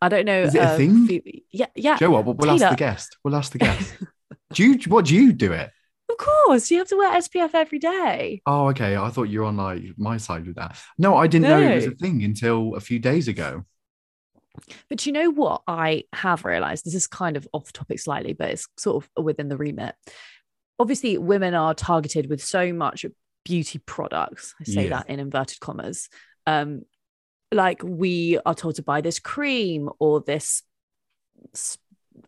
I 0.00 0.08
don't 0.08 0.26
know. 0.26 0.42
Is 0.42 0.54
it 0.54 0.58
a 0.58 0.70
uh, 0.70 0.76
thing? 0.76 1.22
Yeah, 1.50 1.66
yeah. 1.74 1.96
Joe, 1.96 2.10
what? 2.10 2.24
We'll, 2.24 2.34
we'll 2.34 2.50
ask 2.50 2.68
the 2.68 2.76
guest. 2.76 3.16
We'll 3.24 3.36
ask 3.36 3.52
the 3.52 3.58
guest. 3.58 3.94
do 4.52 4.64
you? 4.64 4.78
What 4.88 5.06
do 5.06 5.14
you 5.14 5.32
do 5.32 5.52
it? 5.52 5.70
Of 6.18 6.26
course, 6.26 6.70
you 6.70 6.78
have 6.78 6.88
to 6.88 6.96
wear 6.96 7.12
SPF 7.20 7.54
every 7.54 7.78
day. 7.78 8.42
Oh, 8.44 8.68
okay. 8.70 8.96
I 8.96 9.08
thought 9.10 9.24
you 9.24 9.40
were 9.40 9.46
on 9.46 9.56
like 9.56 9.82
my 9.96 10.16
side 10.16 10.46
with 10.46 10.56
that. 10.56 10.76
No, 10.98 11.16
I 11.16 11.26
didn't 11.28 11.48
know 11.48 11.60
it 11.60 11.76
was 11.76 11.86
a 11.86 11.90
thing 11.92 12.24
until 12.24 12.74
a 12.74 12.80
few 12.80 12.98
days 12.98 13.28
ago. 13.28 13.64
But 14.88 15.06
you 15.06 15.12
know 15.12 15.30
what 15.30 15.62
I 15.68 16.04
have 16.12 16.44
realized? 16.44 16.84
This 16.84 16.94
is 16.96 17.06
kind 17.06 17.36
of 17.36 17.46
off 17.52 17.72
topic 17.72 18.00
slightly, 18.00 18.32
but 18.32 18.50
it's 18.50 18.66
sort 18.76 19.04
of 19.16 19.24
within 19.24 19.48
the 19.48 19.56
remit. 19.56 19.94
Obviously, 20.80 21.16
women 21.18 21.54
are 21.54 21.74
targeted 21.74 22.28
with 22.28 22.42
so 22.42 22.72
much 22.72 23.06
beauty 23.44 23.78
products. 23.78 24.54
I 24.60 24.64
say 24.64 24.84
Yeah. 24.84 24.90
that 24.90 25.10
in 25.10 25.20
inverted 25.20 25.60
commas. 25.60 26.08
Um, 26.46 26.82
like 27.52 27.80
we 27.84 28.38
are 28.44 28.54
told 28.54 28.74
to 28.76 28.82
buy 28.82 29.00
this 29.00 29.20
cream 29.20 29.88
or 30.00 30.20
this 30.20 30.62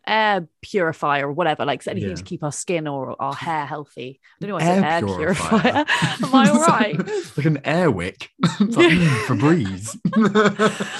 air 0.05 0.47
purifier 0.61 1.27
or 1.27 1.31
whatever, 1.31 1.65
like 1.65 1.85
anything 1.87 2.09
Yeah. 2.09 2.15
to 2.15 2.23
keep 2.23 2.43
our 2.43 2.51
skin 2.51 2.87
or 2.87 3.15
our 3.21 3.33
hair 3.33 3.65
healthy. 3.65 4.19
I 4.41 4.45
don't 4.45 4.49
know 4.49 4.55
why 4.55 4.61
I 4.61 4.65
said 4.65 4.83
air 4.83 5.15
purifier. 5.17 5.59
purifier. 5.61 5.85
Am 6.23 6.35
I 6.35 6.49
all 6.53 6.61
right? 6.61 6.97
like 7.37 7.45
an 7.45 7.59
air 7.65 7.91
wick. 7.91 8.29
it's 8.43 8.77
like, 8.77 8.91
mm, 8.91 9.07
Febreze. 9.25 9.97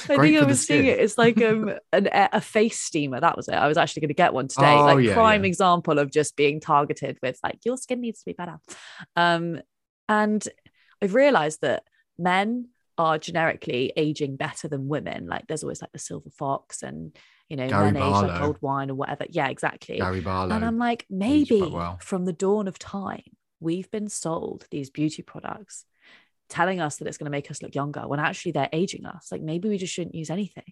I 0.10 0.18
think 0.18 0.38
I 0.38 0.46
was 0.46 0.66
seeing 0.66 0.86
it. 0.86 1.00
It's 1.00 1.18
like 1.18 1.42
um 1.42 1.74
an, 1.94 2.10
a 2.12 2.42
face 2.42 2.80
steamer. 2.80 3.20
That 3.20 3.38
was 3.38 3.48
it. 3.48 3.54
I 3.56 3.68
was 3.68 3.78
actually 3.78 4.02
going 4.02 4.10
to 4.10 4.14
get 4.16 4.34
one 4.34 4.48
today. 4.48 4.74
Oh, 4.74 4.86
like 4.86 5.06
yeah, 5.06 5.14
prime 5.14 5.44
yeah. 5.44 5.48
example 5.50 6.00
of 6.00 6.12
just 6.12 6.36
being 6.36 6.60
targeted 6.60 7.18
with 7.22 7.40
like 7.44 7.60
your 7.66 7.78
skin 7.78 8.02
needs 8.02 8.20
to 8.20 8.26
be 8.26 8.34
better. 8.34 8.60
Um, 9.16 9.62
and 10.10 10.48
I've 11.02 11.16
realised 11.16 11.62
that 11.62 11.84
men 12.18 12.68
are 12.98 13.18
generically 13.18 13.92
aging 13.96 14.36
better 14.36 14.68
than 14.68 14.88
women. 14.88 15.26
Like 15.28 15.48
there's 15.48 15.64
always 15.64 15.82
like 15.82 15.92
the 15.92 16.00
silver 16.00 16.30
fox 16.30 16.84
and 16.84 17.16
you 17.52 17.58
know 17.58 17.68
Gary 17.68 17.92
men 17.92 18.02
age 18.02 18.12
like 18.14 18.28
Barlow. 18.28 18.48
old 18.48 18.62
wine 18.62 18.90
or 18.90 18.96
whatever. 18.96 19.26
Yeah, 19.30 19.50
exactly. 19.50 19.98
Gary 19.98 20.22
Barlow. 20.22 20.56
And 20.56 20.64
I'm 20.64 20.78
like, 20.78 21.06
maybe 21.10 21.62
well. 21.62 21.98
from 22.02 22.24
the 22.24 22.32
dawn 22.32 22.70
of 22.70 22.80
time, 22.80 23.24
we've 23.60 23.92
been 23.92 24.08
sold 24.08 24.68
these 24.72 24.90
beauty 24.90 25.22
products 25.22 25.84
telling 26.48 26.80
us 26.80 26.96
that 26.96 27.10
it's 27.10 27.18
going 27.18 27.26
to 27.26 27.32
make 27.32 27.52
us 27.52 27.62
look 27.62 27.76
younger 27.76 28.08
when 28.08 28.22
actually 28.22 28.54
they're 28.54 28.70
aging 28.72 29.06
us. 29.06 29.34
Like 29.34 29.42
maybe 29.42 29.68
we 29.68 29.78
just 29.78 29.94
shouldn't 29.94 30.16
use 30.16 30.30
anything. 30.30 30.72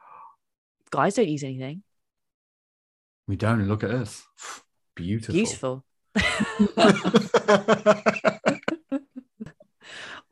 Guys 0.90 1.14
don't 1.14 1.28
use 1.28 1.44
anything. 1.44 1.84
we 3.28 3.36
don't 3.36 3.68
look 3.68 3.84
at 3.84 3.92
us. 3.92 4.24
Beautiful. 4.96 5.34
Beautiful. 5.34 5.84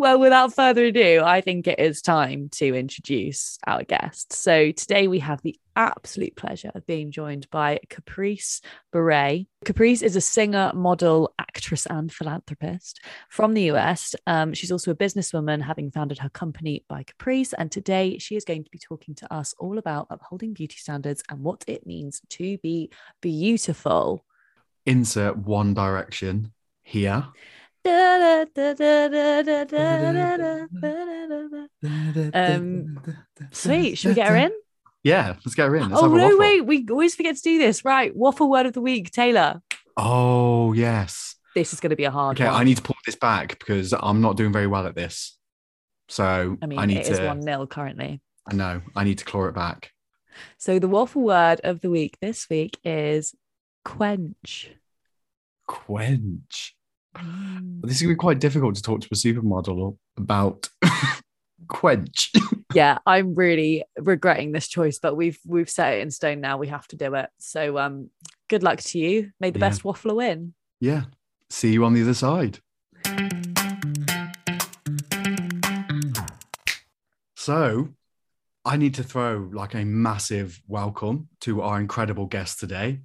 Well, 0.00 0.18
without 0.18 0.54
further 0.54 0.86
ado, 0.86 1.20
I 1.22 1.42
think 1.42 1.66
it 1.66 1.78
is 1.78 2.00
time 2.00 2.48
to 2.52 2.74
introduce 2.74 3.58
our 3.66 3.84
guest. 3.84 4.32
So 4.32 4.72
today 4.72 5.08
we 5.08 5.18
have 5.18 5.42
the 5.42 5.60
absolute 5.76 6.36
pleasure 6.36 6.70
of 6.74 6.86
being 6.86 7.10
joined 7.10 7.50
by 7.50 7.80
Caprice 7.90 8.62
Bourret. 8.94 9.46
Caprice 9.66 10.00
is 10.00 10.16
a 10.16 10.22
singer, 10.22 10.72
model, 10.74 11.34
actress, 11.38 11.84
and 11.84 12.10
philanthropist 12.10 13.04
from 13.28 13.52
the 13.52 13.72
US. 13.72 14.14
Um, 14.26 14.54
she's 14.54 14.72
also 14.72 14.90
a 14.90 14.96
businesswoman, 14.96 15.60
having 15.60 15.90
founded 15.90 16.16
her 16.20 16.30
company 16.30 16.82
by 16.88 17.02
Caprice. 17.02 17.52
And 17.52 17.70
today 17.70 18.16
she 18.16 18.36
is 18.36 18.46
going 18.46 18.64
to 18.64 18.70
be 18.70 18.78
talking 18.78 19.14
to 19.16 19.30
us 19.30 19.52
all 19.58 19.76
about 19.76 20.06
upholding 20.08 20.54
beauty 20.54 20.78
standards 20.78 21.22
and 21.28 21.40
what 21.40 21.62
it 21.66 21.86
means 21.86 22.22
to 22.30 22.56
be 22.62 22.88
beautiful. 23.20 24.24
Insert 24.86 25.36
one 25.36 25.74
direction 25.74 26.54
here. 26.82 27.26
Um, 32.32 33.00
Sweet. 33.52 33.96
Should 33.96 34.08
we 34.08 34.14
get 34.14 34.28
her 34.28 34.36
in? 34.36 34.52
Yeah, 35.02 35.36
let's 35.44 35.54
get 35.54 35.68
her 35.68 35.76
in. 35.76 35.88
Let's 35.88 36.02
oh 36.02 36.14
no, 36.14 36.36
wait, 36.36 36.60
we 36.60 36.86
always 36.90 37.14
forget 37.14 37.36
to 37.36 37.42
do 37.42 37.58
this. 37.58 37.84
Right, 37.84 38.14
waffle 38.14 38.50
word 38.50 38.66
of 38.66 38.74
the 38.74 38.82
week, 38.82 39.10
Taylor. 39.10 39.62
Oh, 39.96 40.72
yes. 40.72 41.36
This 41.54 41.72
is 41.72 41.80
going 41.80 41.90
to 41.90 41.96
be 41.96 42.04
a 42.04 42.10
hard 42.10 42.38
one. 42.38 42.46
Okay, 42.46 42.52
one. 42.52 42.60
I 42.60 42.64
need 42.64 42.76
to 42.76 42.82
pull 42.82 42.96
this 43.06 43.16
back 43.16 43.58
because 43.58 43.92
I'm 43.98 44.20
not 44.20 44.36
doing 44.36 44.52
very 44.52 44.66
well 44.66 44.86
at 44.86 44.94
this. 44.94 45.36
So 46.08 46.56
I 46.60 46.66
mean, 46.66 46.78
I 46.78 46.86
need 46.86 46.98
it 46.98 47.08
is 47.08 47.18
to. 47.18 47.26
one 47.26 47.40
nil 47.40 47.66
currently. 47.66 48.20
I 48.50 48.54
know. 48.54 48.82
I 48.94 49.04
need 49.04 49.18
to 49.18 49.24
claw 49.24 49.46
it 49.46 49.54
back. 49.54 49.92
So 50.58 50.78
the 50.78 50.88
waffle 50.88 51.22
word 51.22 51.60
of 51.64 51.80
the 51.80 51.90
week 51.90 52.18
this 52.20 52.48
week 52.48 52.78
is 52.84 53.34
quench. 53.84 54.70
Quench. 55.68 56.72
Mm. 57.16 57.82
This 57.82 57.96
is 57.96 58.02
gonna 58.02 58.14
be 58.14 58.18
quite 58.18 58.38
difficult 58.40 58.74
to 58.76 58.82
talk 58.82 59.00
to 59.00 59.08
a 59.10 59.14
supermodel 59.14 59.96
about 60.16 60.68
quench. 61.68 62.30
yeah, 62.74 62.98
I'm 63.06 63.34
really 63.34 63.84
regretting 63.98 64.52
this 64.52 64.68
choice, 64.68 64.98
but 64.98 65.16
we've 65.16 65.38
we've 65.46 65.70
set 65.70 65.94
it 65.94 66.00
in 66.02 66.10
stone 66.10 66.40
now. 66.40 66.56
We 66.58 66.68
have 66.68 66.86
to 66.88 66.96
do 66.96 67.14
it. 67.14 67.28
So 67.38 67.78
um, 67.78 68.10
good 68.48 68.62
luck 68.62 68.80
to 68.80 68.98
you. 68.98 69.30
May 69.40 69.50
the 69.50 69.58
Yeah. 69.58 69.68
best 69.68 69.82
waffler 69.82 70.14
win. 70.14 70.54
yeah. 70.80 71.04
See 71.52 71.72
you 71.72 71.84
on 71.84 71.94
the 71.94 72.02
other 72.02 72.14
side. 72.14 72.60
So, 77.36 77.88
I 78.64 78.76
need 78.76 78.94
to 78.94 79.02
throw 79.02 79.48
like 79.52 79.74
a 79.74 79.84
massive 79.84 80.60
welcome 80.68 81.28
to 81.40 81.62
our 81.62 81.80
incredible 81.80 82.26
guest 82.26 82.60
today, 82.60 83.00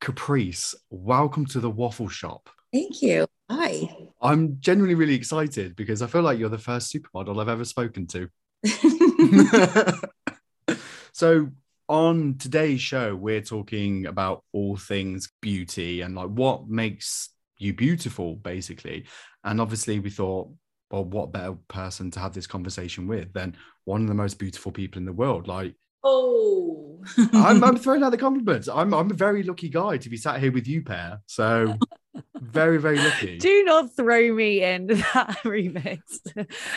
Caprice. 0.00 0.74
Welcome 0.90 1.46
to 1.46 1.60
the 1.60 1.70
waffle 1.70 2.08
shop. 2.08 2.50
Thank 2.72 3.02
you. 3.02 3.26
Hi. 3.68 4.08
I'm 4.20 4.58
genuinely 4.60 4.94
really 4.94 5.14
excited 5.14 5.76
because 5.76 6.02
I 6.02 6.06
feel 6.06 6.22
like 6.22 6.38
you're 6.38 6.48
the 6.48 6.58
first 6.58 6.92
supermodel 6.92 7.40
I've 7.40 7.48
ever 7.48 7.64
spoken 7.64 8.06
to. 8.08 8.28
so 11.12 11.48
on 11.88 12.36
today's 12.38 12.80
show 12.80 13.14
we're 13.14 13.40
talking 13.40 14.06
about 14.06 14.42
all 14.52 14.76
things 14.76 15.30
beauty 15.40 16.00
and 16.00 16.16
like 16.16 16.28
what 16.28 16.68
makes 16.68 17.30
you 17.58 17.74
beautiful, 17.74 18.36
basically. 18.36 19.06
And 19.44 19.60
obviously, 19.60 19.98
we 19.98 20.10
thought, 20.10 20.50
well, 20.90 21.04
what 21.04 21.32
better 21.32 21.56
person 21.68 22.10
to 22.12 22.20
have 22.20 22.32
this 22.32 22.46
conversation 22.46 23.06
with 23.06 23.32
than 23.32 23.56
one 23.84 24.02
of 24.02 24.08
the 24.08 24.14
most 24.14 24.38
beautiful 24.38 24.72
people 24.72 24.98
in 24.98 25.04
the 25.04 25.12
world? 25.12 25.46
Like, 25.46 25.74
oh, 26.04 27.02
I'm, 27.34 27.62
I'm 27.62 27.76
throwing 27.76 28.02
out 28.02 28.10
the 28.10 28.16
compliments. 28.16 28.68
I'm, 28.68 28.94
I'm 28.94 29.10
a 29.10 29.14
very 29.14 29.42
lucky 29.42 29.68
guy 29.68 29.98
to 29.98 30.08
be 30.08 30.16
sat 30.16 30.40
here 30.40 30.52
with 30.52 30.66
you, 30.66 30.82
pair. 30.82 31.20
So, 31.26 31.76
very, 32.34 32.78
very 32.78 32.98
lucky. 32.98 33.38
Do 33.38 33.64
not 33.64 33.94
throw 33.94 34.32
me 34.34 34.62
in 34.62 34.86
that 34.86 35.40
remix. 35.44 36.00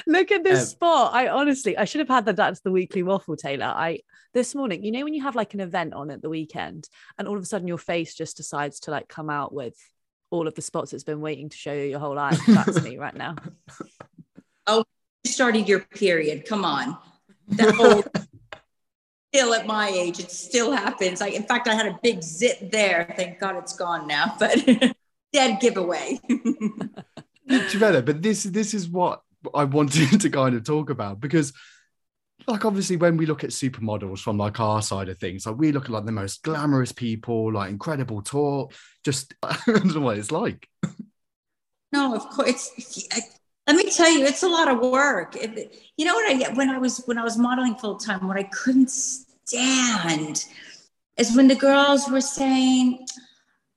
Look 0.07 0.31
at 0.31 0.43
this 0.43 0.59
um, 0.59 0.65
spot. 0.65 1.13
I 1.13 1.29
honestly, 1.29 1.77
I 1.77 1.85
should 1.85 1.99
have 1.99 2.09
had 2.09 2.25
that. 2.25 2.35
That's 2.35 2.61
the 2.61 2.71
weekly 2.71 3.03
waffle, 3.03 3.35
Taylor. 3.35 3.65
I 3.65 3.99
this 4.33 4.55
morning, 4.55 4.83
you 4.83 4.91
know, 4.91 5.03
when 5.03 5.13
you 5.13 5.23
have 5.23 5.35
like 5.35 5.53
an 5.53 5.59
event 5.59 5.93
on 5.93 6.11
at 6.11 6.21
the 6.21 6.29
weekend, 6.29 6.87
and 7.17 7.27
all 7.27 7.37
of 7.37 7.43
a 7.43 7.45
sudden 7.45 7.67
your 7.67 7.77
face 7.77 8.13
just 8.15 8.37
decides 8.37 8.81
to 8.81 8.91
like 8.91 9.07
come 9.07 9.29
out 9.29 9.53
with 9.53 9.75
all 10.29 10.47
of 10.47 10.55
the 10.55 10.61
spots 10.61 10.93
it's 10.93 11.03
been 11.03 11.19
waiting 11.19 11.49
to 11.49 11.57
show 11.57 11.73
you 11.73 11.83
your 11.83 11.99
whole 11.99 12.15
life. 12.15 12.39
That's 12.47 12.81
me 12.81 12.97
right 12.97 13.15
now. 13.15 13.35
Oh, 14.67 14.83
you 15.23 15.31
started 15.31 15.67
your 15.67 15.79
period. 15.79 16.45
Come 16.45 16.63
on. 16.63 16.95
That 17.47 17.73
whole 17.73 18.03
still 19.33 19.55
at 19.55 19.65
my 19.65 19.89
age, 19.89 20.19
it 20.19 20.29
still 20.29 20.71
happens. 20.71 21.19
I, 21.19 21.29
in 21.29 21.43
fact, 21.43 21.67
I 21.67 21.73
had 21.73 21.87
a 21.87 21.99
big 22.03 22.21
zit 22.21 22.71
there. 22.71 23.11
Thank 23.17 23.39
God 23.39 23.55
it's 23.57 23.75
gone 23.75 24.05
now, 24.05 24.35
but 24.37 24.93
dead 25.33 25.59
giveaway. 25.59 26.19
But 27.47 28.21
this 28.21 28.43
this 28.43 28.73
is 28.73 28.87
what 28.87 29.23
I 29.53 29.65
wanted 29.65 30.21
to 30.21 30.29
kind 30.29 30.55
of 30.55 30.63
talk 30.63 30.89
about 30.89 31.19
because 31.19 31.51
like 32.47 32.65
obviously 32.65 32.95
when 32.95 33.17
we 33.17 33.25
look 33.25 33.43
at 33.43 33.51
supermodels 33.51 34.19
from 34.19 34.37
like 34.37 34.59
our 34.59 34.81
side 34.81 35.09
of 35.09 35.17
things, 35.17 35.45
like 35.45 35.57
we 35.57 35.71
look 35.71 35.85
at 35.85 35.91
like 35.91 36.05
the 36.05 36.11
most 36.11 36.43
glamorous 36.43 36.91
people, 36.91 37.53
like 37.53 37.69
incredible 37.69 38.21
talk. 38.21 38.73
Just 39.03 39.33
I 39.43 39.57
don't 39.65 39.93
know 39.93 40.01
what 40.01 40.17
it's 40.17 40.31
like. 40.31 40.67
No, 41.91 42.15
of 42.15 42.29
course. 42.29 42.71
It's, 42.77 43.09
let 43.67 43.75
me 43.75 43.91
tell 43.91 44.09
you, 44.09 44.25
it's 44.25 44.43
a 44.43 44.47
lot 44.47 44.69
of 44.69 44.79
work. 44.79 45.35
It, 45.35 45.75
you 45.97 46.05
know 46.05 46.15
what 46.15 46.31
I 46.31 46.53
when 46.53 46.69
I 46.69 46.77
was 46.77 47.03
when 47.05 47.17
I 47.17 47.23
was 47.23 47.37
modeling 47.37 47.75
full 47.75 47.97
time, 47.97 48.27
what 48.27 48.37
I 48.37 48.43
couldn't 48.43 48.89
stand 48.89 50.45
is 51.17 51.35
when 51.35 51.47
the 51.47 51.55
girls 51.55 52.09
were 52.09 52.21
saying, 52.21 53.05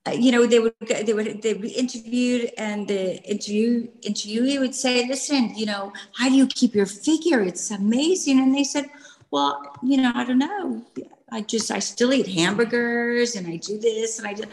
Uh, 0.07 0.11
you 0.11 0.31
know, 0.31 0.45
they 0.45 0.59
would 0.59 0.73
they 0.81 1.13
would 1.13 1.41
they 1.41 1.53
would 1.53 1.61
be 1.61 1.69
interviewed, 1.69 2.51
and 2.57 2.87
the 2.87 3.21
interview 3.23 3.87
interviewee 4.01 4.59
would 4.59 4.75
say, 4.75 5.07
"Listen, 5.07 5.55
you 5.55 5.65
know, 5.65 5.91
how 6.13 6.29
do 6.29 6.35
you 6.35 6.47
keep 6.47 6.75
your 6.75 6.85
figure? 6.85 7.41
It's 7.41 7.71
amazing." 7.71 8.39
And 8.39 8.53
they 8.53 8.63
said, 8.63 8.85
"Well, 9.31 9.75
you 9.81 9.97
know, 9.97 10.11
I 10.13 10.23
don't 10.23 10.39
know. 10.39 10.85
I 11.31 11.41
just 11.41 11.71
I 11.71 11.79
still 11.79 12.13
eat 12.13 12.27
hamburgers, 12.27 13.35
and 13.35 13.47
I 13.47 13.57
do 13.57 13.79
this, 13.79 14.19
and 14.19 14.27
I 14.27 14.33
do." 14.33 14.43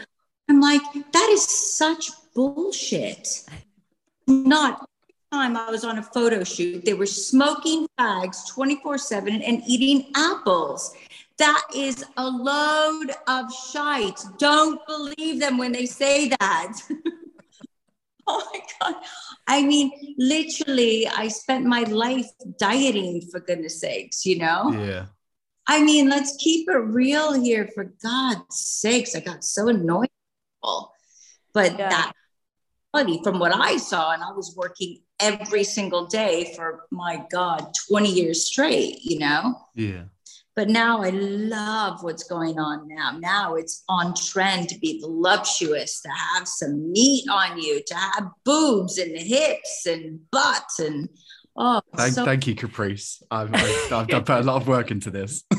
I'm 0.49 0.59
like, 0.59 0.81
that 1.13 1.29
is 1.31 1.43
such 1.43 2.09
bullshit. 2.33 3.43
Not 4.27 4.89
time 5.33 5.57
I 5.57 5.71
was 5.71 5.83
on 5.83 5.97
a 5.97 6.03
photo 6.03 6.43
shoot, 6.43 6.85
they 6.85 6.93
were 6.93 7.07
smoking 7.07 7.87
fags 7.99 8.47
24 8.47 8.97
7 8.99 9.41
and 9.41 9.63
eating 9.67 10.11
apples. 10.15 10.95
That 11.39 11.63
is 11.75 12.05
a 12.17 12.27
load 12.27 13.11
of 13.27 13.51
shite. 13.71 14.19
Don't 14.37 14.79
believe 14.87 15.39
them 15.39 15.57
when 15.57 15.71
they 15.71 15.85
say 15.85 16.29
that. 16.29 16.73
oh 18.27 18.49
my 18.53 18.59
God. 18.79 19.01
I 19.47 19.63
mean, 19.63 20.15
literally, 20.17 21.07
I 21.07 21.27
spent 21.27 21.65
my 21.65 21.83
life 21.83 22.27
dieting 22.59 23.21
for 23.31 23.39
goodness 23.39 23.79
sakes, 23.79 24.25
you 24.25 24.37
know? 24.39 24.71
Yeah. 24.71 25.05
I 25.67 25.81
mean, 25.81 26.09
let's 26.09 26.35
keep 26.37 26.69
it 26.69 26.77
real 26.77 27.33
here 27.33 27.69
for 27.73 27.93
God's 28.03 28.43
sakes. 28.49 29.15
I 29.15 29.21
got 29.21 29.43
so 29.43 29.69
annoyed. 29.69 30.09
But 31.53 31.77
yeah. 31.77 31.89
that 31.89 32.13
from 33.23 33.39
what 33.39 33.55
I 33.55 33.77
saw, 33.77 34.11
and 34.11 34.23
I 34.23 34.31
was 34.31 34.55
working 34.55 34.99
every 35.19 35.63
single 35.63 36.05
day 36.05 36.53
for 36.55 36.85
my 36.91 37.23
God, 37.31 37.73
20 37.89 38.11
years 38.11 38.45
straight, 38.45 38.99
you 39.03 39.19
know? 39.19 39.55
Yeah. 39.73 40.03
But 40.55 40.69
now 40.69 41.01
I 41.01 41.09
love 41.09 42.03
what's 42.03 42.23
going 42.23 42.59
on 42.59 42.87
now. 42.87 43.17
Now 43.17 43.55
it's 43.55 43.83
on 43.89 44.13
trend 44.13 44.69
to 44.69 44.79
be 44.79 44.99
voluptuous, 45.01 45.99
to 46.01 46.09
have 46.09 46.47
some 46.47 46.91
meat 46.91 47.25
on 47.29 47.59
you, 47.59 47.81
to 47.87 47.95
have 47.95 48.27
boobs 48.45 48.99
and 48.99 49.17
hips 49.17 49.85
and 49.87 50.19
butts 50.31 50.79
and 50.79 51.09
oh. 51.57 51.81
Thank, 51.95 52.13
so- 52.13 52.25
thank 52.25 52.45
you, 52.45 52.55
Caprice. 52.55 53.23
I've, 53.31 53.53
I've, 53.53 53.93
I've, 53.93 54.13
I've 54.13 54.25
put 54.25 54.41
a 54.41 54.43
lot 54.43 54.61
of 54.61 54.67
work 54.67 54.91
into 54.91 55.09
this. 55.09 55.43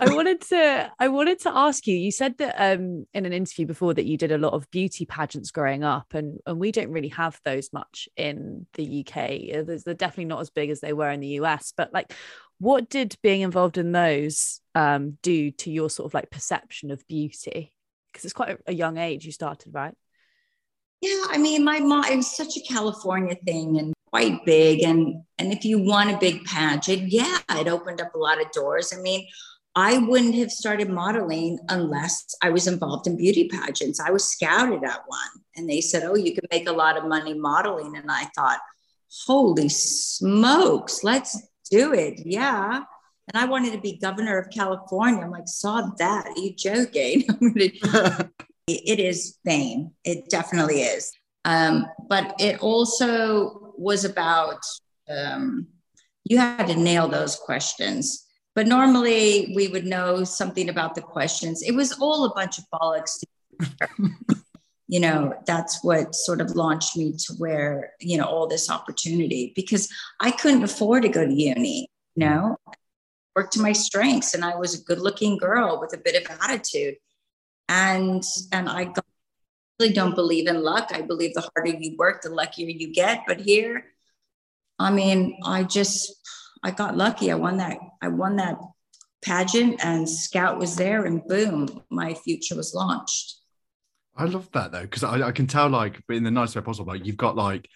I 0.00 0.14
wanted 0.14 0.40
to 0.42 0.92
I 0.98 1.08
wanted 1.08 1.40
to 1.40 1.56
ask 1.56 1.86
you. 1.86 1.96
You 1.96 2.10
said 2.10 2.38
that 2.38 2.54
um, 2.58 3.06
in 3.14 3.26
an 3.26 3.32
interview 3.32 3.66
before 3.66 3.94
that 3.94 4.06
you 4.06 4.16
did 4.16 4.32
a 4.32 4.38
lot 4.38 4.52
of 4.52 4.70
beauty 4.70 5.06
pageants 5.06 5.50
growing 5.50 5.84
up, 5.84 6.14
and 6.14 6.38
and 6.46 6.58
we 6.58 6.72
don't 6.72 6.90
really 6.90 7.08
have 7.08 7.40
those 7.44 7.72
much 7.72 8.08
in 8.16 8.66
the 8.74 9.04
UK. 9.06 9.66
They're 9.66 9.94
definitely 9.94 10.26
not 10.26 10.40
as 10.40 10.50
big 10.50 10.70
as 10.70 10.80
they 10.80 10.92
were 10.92 11.10
in 11.10 11.20
the 11.20 11.40
US. 11.40 11.72
But 11.76 11.92
like, 11.92 12.12
what 12.58 12.88
did 12.88 13.16
being 13.22 13.40
involved 13.42 13.78
in 13.78 13.92
those 13.92 14.60
um, 14.74 15.18
do 15.22 15.50
to 15.52 15.70
your 15.70 15.90
sort 15.90 16.06
of 16.06 16.14
like 16.14 16.30
perception 16.30 16.90
of 16.90 17.06
beauty? 17.06 17.72
Because 18.12 18.24
it's 18.24 18.34
quite 18.34 18.50
a, 18.50 18.58
a 18.68 18.72
young 18.72 18.98
age 18.98 19.24
you 19.24 19.32
started, 19.32 19.74
right? 19.74 19.94
Yeah, 21.00 21.24
I 21.28 21.38
mean, 21.38 21.64
my 21.64 21.80
mom. 21.80 22.04
It 22.04 22.16
was 22.16 22.36
such 22.36 22.56
a 22.56 22.60
California 22.60 23.36
thing, 23.44 23.78
and 23.78 23.94
quite 24.10 24.44
big 24.44 24.82
and 24.82 25.22
and 25.38 25.52
if 25.52 25.64
you 25.64 25.78
won 25.78 26.08
a 26.08 26.18
big 26.18 26.42
pageant 26.44 27.12
yeah 27.12 27.38
it 27.50 27.68
opened 27.68 28.00
up 28.00 28.14
a 28.14 28.18
lot 28.18 28.40
of 28.40 28.50
doors 28.52 28.92
i 28.96 29.00
mean 29.02 29.26
I 29.74 29.98
wouldn't 29.98 30.34
have 30.34 30.50
started 30.50 30.90
modeling 30.90 31.58
unless 31.68 32.34
I 32.42 32.50
was 32.50 32.66
involved 32.66 33.06
in 33.06 33.16
beauty 33.16 33.48
pageants. 33.48 34.00
I 34.00 34.10
was 34.10 34.24
scouted 34.24 34.82
at 34.82 35.02
one 35.06 35.28
and 35.56 35.68
they 35.68 35.80
said, 35.80 36.02
Oh, 36.04 36.16
you 36.16 36.34
can 36.34 36.44
make 36.50 36.68
a 36.68 36.72
lot 36.72 36.96
of 36.96 37.04
money 37.04 37.34
modeling. 37.34 37.96
And 37.96 38.10
I 38.10 38.24
thought, 38.34 38.58
Holy 39.26 39.68
smokes, 39.68 41.04
let's 41.04 41.40
do 41.70 41.92
it. 41.92 42.20
Yeah. 42.24 42.82
And 43.32 43.42
I 43.42 43.44
wanted 43.44 43.72
to 43.72 43.80
be 43.80 43.98
governor 43.98 44.38
of 44.38 44.50
California. 44.50 45.22
I'm 45.22 45.30
like, 45.30 45.46
saw 45.46 45.90
that. 45.98 46.26
Are 46.26 46.40
you 46.40 46.54
joking? 46.54 47.24
it 48.66 49.00
is 49.00 49.38
fame. 49.44 49.90
It 50.04 50.28
definitely 50.30 50.82
is. 50.82 51.12
Um, 51.44 51.86
but 52.08 52.34
it 52.38 52.60
also 52.60 53.74
was 53.76 54.04
about 54.04 54.60
um, 55.08 55.68
you 56.24 56.38
had 56.38 56.66
to 56.66 56.76
nail 56.76 57.08
those 57.08 57.36
questions 57.36 58.27
but 58.58 58.66
normally 58.66 59.52
we 59.54 59.68
would 59.68 59.86
know 59.86 60.24
something 60.24 60.68
about 60.68 60.96
the 60.96 61.00
questions. 61.00 61.62
It 61.62 61.76
was 61.76 61.92
all 62.00 62.24
a 62.24 62.34
bunch 62.34 62.58
of 62.58 62.64
bollocks. 62.74 63.22
you 64.88 64.98
know, 64.98 65.32
that's 65.46 65.84
what 65.84 66.12
sort 66.16 66.40
of 66.40 66.56
launched 66.56 66.96
me 66.96 67.12
to 67.12 67.34
where, 67.34 67.92
you 68.00 68.18
know, 68.18 68.24
all 68.24 68.48
this 68.48 68.68
opportunity 68.68 69.52
because 69.54 69.88
I 70.18 70.32
couldn't 70.32 70.64
afford 70.64 71.04
to 71.04 71.08
go 71.08 71.24
to 71.24 71.32
uni, 71.32 71.88
you 72.16 72.26
know, 72.26 72.56
work 73.36 73.52
to 73.52 73.60
my 73.60 73.70
strengths. 73.70 74.34
And 74.34 74.44
I 74.44 74.56
was 74.56 74.74
a 74.74 74.82
good 74.82 74.98
looking 74.98 75.38
girl 75.38 75.80
with 75.80 75.94
a 75.94 76.02
bit 76.04 76.20
of 76.20 76.38
attitude. 76.42 76.96
And, 77.68 78.24
and 78.50 78.68
I 78.68 78.86
got, 78.86 79.06
really 79.78 79.92
don't 79.92 80.16
believe 80.16 80.48
in 80.48 80.64
luck. 80.64 80.90
I 80.92 81.02
believe 81.02 81.34
the 81.34 81.48
harder 81.54 81.78
you 81.78 81.94
work, 81.96 82.22
the 82.22 82.30
luckier 82.30 82.66
you 82.66 82.92
get. 82.92 83.22
But 83.24 83.38
here, 83.38 83.84
I 84.80 84.90
mean, 84.90 85.38
I 85.44 85.62
just, 85.62 86.16
I 86.62 86.70
got 86.70 86.96
lucky. 86.96 87.30
I 87.30 87.34
won 87.34 87.58
that. 87.58 87.78
I 88.02 88.08
won 88.08 88.36
that 88.36 88.58
pageant, 89.22 89.80
and 89.84 90.08
Scout 90.08 90.58
was 90.58 90.76
there, 90.76 91.04
and 91.04 91.24
boom, 91.26 91.82
my 91.90 92.14
future 92.14 92.56
was 92.56 92.74
launched. 92.74 93.36
I 94.16 94.24
love 94.24 94.50
that 94.52 94.72
though, 94.72 94.82
because 94.82 95.04
I, 95.04 95.28
I, 95.28 95.32
can 95.32 95.46
tell, 95.46 95.68
like, 95.68 96.02
in 96.08 96.24
the 96.24 96.30
nicest 96.30 96.56
way 96.56 96.62
possible, 96.62 96.92
like 96.92 97.06
you've 97.06 97.16
got 97.16 97.36
like 97.36 97.68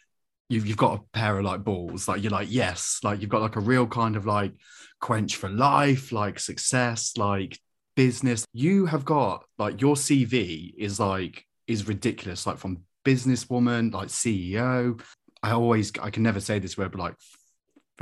you've 0.49 0.66
you've 0.66 0.77
got 0.77 0.99
a 0.99 1.03
pair 1.16 1.38
of 1.38 1.45
like 1.45 1.64
balls, 1.64 2.09
like 2.09 2.23
you're 2.23 2.33
like 2.33 2.49
yes, 2.51 2.99
like 3.03 3.21
you've 3.21 3.31
got 3.31 3.42
like 3.42 3.57
a 3.57 3.61
real 3.61 3.87
kind 3.87 4.16
of 4.16 4.27
like 4.27 4.53
quench 5.01 5.37
for 5.37 5.49
life, 5.49 6.12
like 6.12 6.38
success, 6.38 7.16
like 7.16 7.59
business. 7.97 8.45
You 8.53 8.87
have 8.87 9.05
got 9.05 9.45
like 9.59 9.81
your 9.81 9.95
CV 9.95 10.73
is 10.77 11.01
like 11.01 11.47
is 11.66 11.88
ridiculous, 11.88 12.47
like 12.47 12.59
from 12.59 12.83
businesswoman, 13.05 13.92
like 13.92 14.09
CEO. 14.09 15.01
I 15.42 15.53
always 15.53 15.92
I 16.01 16.11
can 16.11 16.23
never 16.23 16.40
say 16.40 16.59
this 16.59 16.77
word, 16.77 16.92
but 16.92 17.01
like 17.01 17.14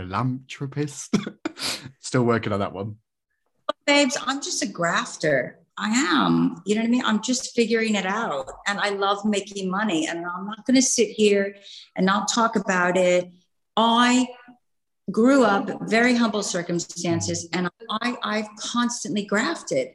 philanthropist. 0.00 1.16
Still 2.00 2.24
working 2.24 2.52
on 2.52 2.60
that 2.60 2.72
one. 2.72 2.96
Babes, 3.86 4.16
I'm 4.26 4.40
just 4.40 4.62
a 4.62 4.66
grafter. 4.66 5.58
I 5.76 5.88
am. 5.88 6.62
You 6.66 6.74
know 6.74 6.82
what 6.82 6.88
I 6.88 6.90
mean? 6.90 7.04
I'm 7.04 7.22
just 7.22 7.54
figuring 7.54 7.94
it 7.94 8.06
out. 8.06 8.50
And 8.66 8.78
I 8.78 8.90
love 8.90 9.24
making 9.24 9.70
money. 9.70 10.06
And 10.06 10.18
I'm 10.26 10.46
not 10.46 10.66
going 10.66 10.74
to 10.74 10.82
sit 10.82 11.08
here 11.08 11.56
and 11.96 12.04
not 12.04 12.30
talk 12.32 12.56
about 12.56 12.96
it. 12.96 13.30
I 13.76 14.28
grew 15.10 15.44
up 15.44 15.88
very 15.88 16.14
humble 16.14 16.42
circumstances 16.42 17.48
and 17.52 17.68
I, 17.88 18.16
I've 18.22 18.48
constantly 18.58 19.24
grafted, 19.24 19.88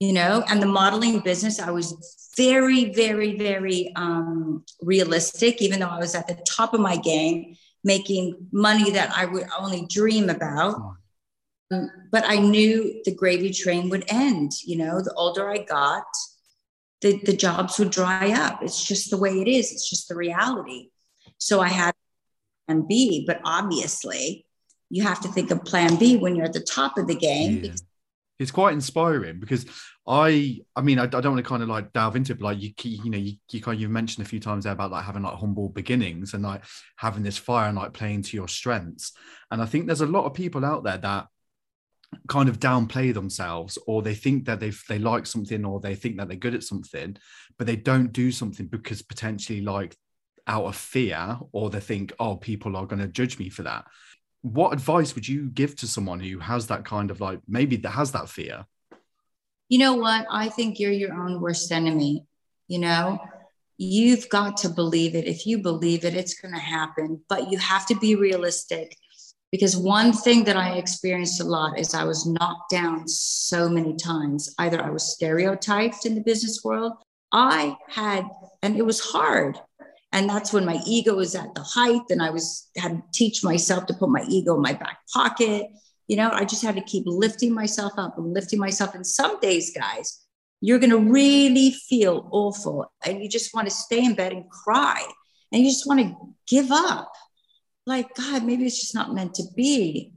you 0.00 0.12
know, 0.12 0.44
and 0.48 0.62
the 0.62 0.66
modeling 0.66 1.20
business, 1.20 1.60
I 1.60 1.70
was 1.70 2.30
very, 2.36 2.92
very, 2.92 3.36
very 3.36 3.92
um, 3.96 4.64
realistic, 4.80 5.60
even 5.60 5.80
though 5.80 5.88
I 5.88 5.98
was 5.98 6.14
at 6.14 6.28
the 6.28 6.38
top 6.46 6.72
of 6.72 6.80
my 6.80 6.96
game 6.96 7.56
making 7.84 8.48
money 8.52 8.90
that 8.90 9.10
I 9.16 9.24
would 9.24 9.46
only 9.58 9.86
dream 9.86 10.28
about. 10.30 10.96
Um, 11.70 11.90
but 12.10 12.24
I 12.26 12.36
knew 12.36 13.02
the 13.04 13.14
gravy 13.14 13.52
train 13.52 13.90
would 13.90 14.04
end. 14.08 14.52
You 14.64 14.78
know, 14.78 15.00
the 15.00 15.12
older 15.14 15.48
I 15.48 15.58
got, 15.58 16.06
the, 17.00 17.18
the 17.24 17.36
jobs 17.36 17.78
would 17.78 17.90
dry 17.90 18.32
up. 18.32 18.62
It's 18.62 18.82
just 18.82 19.10
the 19.10 19.18
way 19.18 19.40
it 19.40 19.48
is. 19.48 19.72
It's 19.72 19.88
just 19.88 20.08
the 20.08 20.16
reality. 20.16 20.90
So 21.38 21.60
I 21.60 21.68
had 21.68 21.94
plan 22.66 22.86
B, 22.88 23.24
but 23.26 23.40
obviously 23.44 24.46
you 24.90 25.02
have 25.02 25.20
to 25.20 25.28
think 25.28 25.50
of 25.50 25.64
plan 25.64 25.96
B 25.96 26.16
when 26.16 26.34
you're 26.34 26.46
at 26.46 26.52
the 26.52 26.60
top 26.60 26.98
of 26.98 27.06
the 27.06 27.14
game. 27.14 27.64
Yeah. 27.64 27.72
It's 28.38 28.50
quite 28.50 28.72
inspiring 28.72 29.40
because 29.40 29.66
I, 30.08 30.60
I 30.74 30.80
mean, 30.80 30.98
I, 30.98 31.02
I, 31.02 31.06
don't 31.06 31.32
want 31.32 31.44
to 31.44 31.48
kind 31.48 31.62
of 31.62 31.68
like 31.68 31.92
delve 31.92 32.16
into 32.16 32.32
it, 32.32 32.38
but 32.38 32.46
like 32.46 32.62
you, 32.62 32.72
you 32.82 33.10
know, 33.10 33.18
you, 33.18 33.34
you 33.50 33.60
kind 33.60 33.78
you 33.78 33.90
mentioned 33.90 34.26
a 34.26 34.28
few 34.28 34.40
times 34.40 34.64
there 34.64 34.72
about 34.72 34.90
like 34.90 35.04
having 35.04 35.22
like 35.22 35.34
humble 35.34 35.68
beginnings 35.68 36.32
and 36.32 36.42
like 36.42 36.64
having 36.96 37.22
this 37.22 37.36
fire 37.36 37.68
and 37.68 37.76
like 37.76 37.92
playing 37.92 38.22
to 38.22 38.36
your 38.36 38.48
strengths. 38.48 39.12
And 39.50 39.60
I 39.60 39.66
think 39.66 39.86
there's 39.86 40.00
a 40.00 40.06
lot 40.06 40.24
of 40.24 40.32
people 40.32 40.64
out 40.64 40.82
there 40.82 40.96
that 40.96 41.26
kind 42.26 42.48
of 42.48 42.58
downplay 42.58 43.12
themselves 43.12 43.76
or 43.86 44.00
they 44.00 44.14
think 44.14 44.46
that 44.46 44.60
they 44.60 44.72
they 44.88 44.98
like 44.98 45.26
something 45.26 45.62
or 45.64 45.78
they 45.78 45.94
think 45.94 46.16
that 46.16 46.26
they're 46.28 46.38
good 46.38 46.54
at 46.54 46.62
something 46.62 47.14
but 47.58 47.66
they 47.66 47.76
don't 47.76 48.12
do 48.12 48.32
something 48.32 48.66
because 48.66 49.02
potentially 49.02 49.60
like 49.60 49.94
out 50.46 50.64
of 50.64 50.74
fear 50.74 51.38
or 51.52 51.68
they 51.68 51.80
think 51.80 52.10
oh 52.18 52.34
people 52.34 52.76
are 52.78 52.86
going 52.86 53.00
to 53.00 53.08
judge 53.08 53.38
me 53.38 53.50
for 53.50 53.62
that 53.62 53.84
what 54.40 54.72
advice 54.72 55.14
would 55.14 55.28
you 55.28 55.50
give 55.50 55.76
to 55.76 55.86
someone 55.86 56.18
who 56.20 56.38
has 56.38 56.68
that 56.68 56.82
kind 56.82 57.10
of 57.10 57.20
like 57.20 57.40
maybe 57.46 57.76
that 57.76 57.90
has 57.90 58.12
that 58.12 58.28
fear 58.28 58.64
you 59.68 59.78
know 59.78 59.94
what 59.94 60.26
i 60.30 60.48
think 60.48 60.78
you're 60.78 60.92
your 60.92 61.14
own 61.14 61.40
worst 61.40 61.70
enemy 61.72 62.24
you 62.68 62.78
know 62.78 63.18
you've 63.76 64.28
got 64.28 64.56
to 64.56 64.68
believe 64.68 65.14
it 65.14 65.26
if 65.26 65.46
you 65.46 65.58
believe 65.58 66.04
it 66.04 66.14
it's 66.14 66.40
going 66.40 66.54
to 66.54 66.60
happen 66.60 67.20
but 67.28 67.50
you 67.50 67.58
have 67.58 67.86
to 67.86 67.94
be 67.96 68.14
realistic 68.14 68.96
because 69.50 69.76
one 69.76 70.12
thing 70.12 70.44
that 70.44 70.56
I 70.56 70.74
experienced 70.74 71.40
a 71.40 71.44
lot 71.44 71.78
is 71.78 71.94
I 71.94 72.04
was 72.04 72.26
knocked 72.26 72.70
down 72.70 73.08
so 73.08 73.68
many 73.68 73.96
times. 73.96 74.54
Either 74.58 74.82
I 74.82 74.90
was 74.90 75.14
stereotyped 75.14 76.04
in 76.04 76.14
the 76.14 76.20
business 76.20 76.62
world, 76.62 76.92
I 77.32 77.76
had, 77.88 78.26
and 78.62 78.76
it 78.76 78.84
was 78.84 79.00
hard. 79.00 79.58
And 80.12 80.28
that's 80.28 80.52
when 80.52 80.64
my 80.64 80.80
ego 80.86 81.16
was 81.16 81.34
at 81.34 81.54
the 81.54 81.62
height, 81.62 82.02
and 82.10 82.22
I 82.22 82.30
was 82.30 82.68
had 82.76 82.92
to 82.92 83.02
teach 83.12 83.44
myself 83.44 83.86
to 83.86 83.94
put 83.94 84.08
my 84.08 84.24
ego 84.28 84.54
in 84.54 84.62
my 84.62 84.72
back 84.72 84.98
pocket. 85.12 85.66
You 86.08 86.16
know, 86.16 86.30
I 86.32 86.44
just 86.44 86.62
had 86.62 86.74
to 86.76 86.82
keep 86.82 87.04
lifting 87.06 87.54
myself 87.54 87.92
up 87.96 88.18
and 88.18 88.34
lifting 88.34 88.58
myself. 88.58 88.94
And 88.94 89.06
some 89.06 89.38
days, 89.40 89.72
guys, 89.76 90.24
you're 90.60 90.80
going 90.80 90.90
to 90.90 90.98
really 90.98 91.70
feel 91.70 92.28
awful, 92.32 92.90
and 93.06 93.22
you 93.22 93.28
just 93.28 93.54
want 93.54 93.68
to 93.68 93.74
stay 93.74 94.04
in 94.04 94.14
bed 94.14 94.32
and 94.32 94.50
cry, 94.50 95.04
and 95.52 95.62
you 95.62 95.70
just 95.70 95.86
want 95.86 96.00
to 96.00 96.16
give 96.48 96.72
up 96.72 97.12
like, 97.88 98.14
God, 98.14 98.44
maybe 98.44 98.66
it's 98.66 98.78
just 98.78 98.94
not 98.94 99.14
meant 99.14 99.34
to 99.34 99.44
be. 99.56 100.12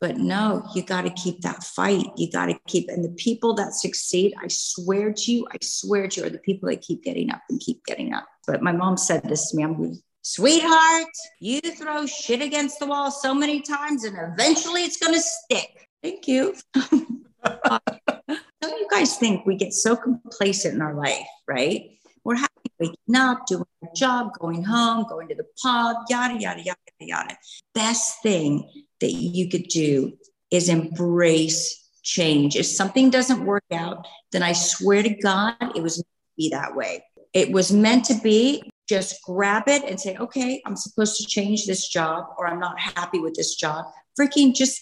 But 0.00 0.18
no, 0.18 0.66
you 0.74 0.82
got 0.82 1.02
to 1.02 1.10
keep 1.10 1.40
that 1.42 1.62
fight. 1.62 2.06
You 2.16 2.30
got 2.30 2.46
to 2.46 2.58
keep, 2.66 2.88
and 2.90 3.04
the 3.04 3.10
people 3.10 3.54
that 3.54 3.72
succeed, 3.72 4.34
I 4.42 4.48
swear 4.48 5.12
to 5.12 5.32
you, 5.32 5.46
I 5.50 5.56
swear 5.62 6.08
to 6.08 6.20
you, 6.20 6.26
are 6.26 6.30
the 6.30 6.38
people 6.38 6.68
that 6.68 6.82
keep 6.82 7.04
getting 7.04 7.30
up 7.30 7.40
and 7.48 7.60
keep 7.60 7.84
getting 7.86 8.12
up. 8.12 8.26
But 8.46 8.62
my 8.62 8.72
mom 8.72 8.96
said 8.96 9.22
this 9.22 9.50
to 9.50 9.56
me 9.56 9.62
I'm 9.62 10.00
sweetheart, 10.24 11.12
you 11.40 11.60
throw 11.60 12.06
shit 12.06 12.42
against 12.42 12.80
the 12.80 12.86
wall 12.86 13.10
so 13.10 13.34
many 13.34 13.60
times 13.60 14.04
and 14.04 14.16
eventually 14.18 14.82
it's 14.82 14.96
going 14.96 15.14
to 15.14 15.20
stick. 15.20 15.88
Thank 16.02 16.26
you. 16.26 16.54
don't 18.68 18.80
you 18.80 18.88
guys 18.90 19.16
think 19.16 19.44
we 19.46 19.56
get 19.56 19.72
so 19.72 19.96
complacent 19.96 20.74
in 20.74 20.82
our 20.82 20.94
life, 20.94 21.26
right? 21.46 21.90
We're 22.24 22.36
happy 22.36 22.70
waking 22.78 23.16
up, 23.16 23.46
doing 23.46 23.64
our 23.82 23.90
job, 23.94 24.32
going 24.38 24.64
home, 24.64 25.04
going 25.08 25.28
to 25.28 25.34
the 25.34 25.46
pub, 25.62 25.96
yada, 26.08 26.40
yada, 26.40 26.62
yada, 26.62 26.78
yada. 27.00 27.36
Best 27.74 28.22
thing 28.22 28.70
that 29.00 29.12
you 29.12 29.48
could 29.48 29.68
do 29.68 30.14
is 30.50 30.68
embrace 30.68 31.90
change. 32.02 32.56
If 32.56 32.66
something 32.66 33.10
doesn't 33.10 33.44
work 33.44 33.64
out, 33.72 34.06
then 34.32 34.42
I 34.42 34.52
swear 34.52 35.02
to 35.02 35.10
God, 35.10 35.56
it 35.74 35.82
was 35.82 35.98
meant 35.98 36.06
to 36.06 36.36
be 36.36 36.48
that 36.50 36.74
way. 36.74 37.04
It 37.32 37.52
was 37.52 37.72
meant 37.72 38.06
to 38.06 38.14
be. 38.22 38.70
Just 38.88 39.22
grab 39.24 39.64
it 39.68 39.84
and 39.84 39.98
say, 39.98 40.16
okay, 40.16 40.62
I'm 40.66 40.76
supposed 40.76 41.16
to 41.16 41.26
change 41.26 41.66
this 41.66 41.88
job, 41.88 42.26
or 42.38 42.46
I'm 42.46 42.60
not 42.60 42.78
happy 42.78 43.18
with 43.18 43.34
this 43.34 43.54
job. 43.54 43.86
Freaking 44.18 44.54
just, 44.54 44.80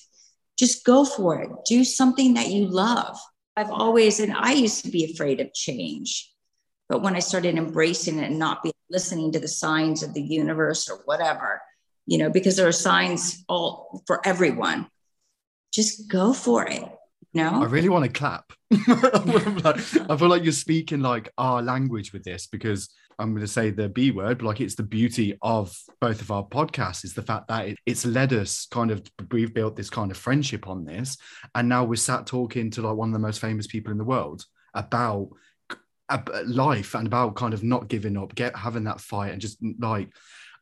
just 0.58 0.84
go 0.84 1.04
for 1.04 1.40
it. 1.40 1.50
Do 1.66 1.84
something 1.84 2.34
that 2.34 2.48
you 2.48 2.66
love. 2.66 3.16
I've 3.56 3.70
always, 3.70 4.18
and 4.18 4.32
I 4.34 4.52
used 4.52 4.84
to 4.84 4.90
be 4.90 5.04
afraid 5.04 5.40
of 5.40 5.52
change. 5.54 6.32
But 6.88 7.02
when 7.02 7.16
I 7.16 7.20
started 7.20 7.56
embracing 7.56 8.18
it 8.18 8.30
and 8.30 8.38
not 8.38 8.62
be 8.62 8.72
listening 8.90 9.32
to 9.32 9.40
the 9.40 9.48
signs 9.48 10.02
of 10.02 10.14
the 10.14 10.22
universe 10.22 10.90
or 10.90 11.02
whatever, 11.04 11.60
you 12.06 12.18
know, 12.18 12.30
because 12.30 12.56
there 12.56 12.68
are 12.68 12.72
signs 12.72 13.44
all 13.48 14.02
for 14.06 14.20
everyone, 14.26 14.88
just 15.72 16.10
go 16.10 16.32
for 16.32 16.66
it. 16.66 16.84
No, 17.34 17.62
I 17.62 17.64
really 17.64 17.88
want 17.88 18.04
to 18.04 18.10
clap. 18.10 18.52
I 18.70 20.16
feel 20.18 20.28
like 20.28 20.42
you're 20.42 20.52
speaking 20.52 21.00
like 21.00 21.30
our 21.38 21.62
language 21.62 22.12
with 22.12 22.24
this 22.24 22.46
because 22.46 22.90
I'm 23.18 23.30
going 23.30 23.42
to 23.42 23.48
say 23.48 23.70
the 23.70 23.88
B 23.88 24.10
word, 24.10 24.38
but 24.38 24.46
like 24.46 24.60
it's 24.60 24.74
the 24.74 24.82
beauty 24.82 25.36
of 25.42 25.76
both 26.00 26.20
of 26.20 26.30
our 26.30 26.44
podcasts 26.44 27.04
is 27.04 27.14
the 27.14 27.22
fact 27.22 27.48
that 27.48 27.68
it, 27.68 27.78
it's 27.86 28.04
led 28.04 28.32
us 28.32 28.66
kind 28.66 28.90
of, 28.90 29.02
we've 29.30 29.54
built 29.54 29.76
this 29.76 29.90
kind 29.90 30.10
of 30.10 30.16
friendship 30.16 30.68
on 30.68 30.84
this. 30.84 31.16
And 31.54 31.68
now 31.68 31.84
we're 31.84 31.96
sat 31.96 32.26
talking 32.26 32.70
to 32.72 32.82
like 32.82 32.96
one 32.96 33.10
of 33.10 33.12
the 33.12 33.18
most 33.18 33.40
famous 33.40 33.66
people 33.66 33.92
in 33.92 33.98
the 33.98 34.04
world 34.04 34.44
about 34.74 35.28
life 36.44 36.94
and 36.94 37.06
about 37.06 37.36
kind 37.36 37.54
of 37.54 37.62
not 37.62 37.88
giving 37.88 38.16
up, 38.16 38.34
get 38.34 38.56
having 38.56 38.84
that 38.84 39.00
fight 39.00 39.32
and 39.32 39.40
just 39.40 39.58
like, 39.78 40.08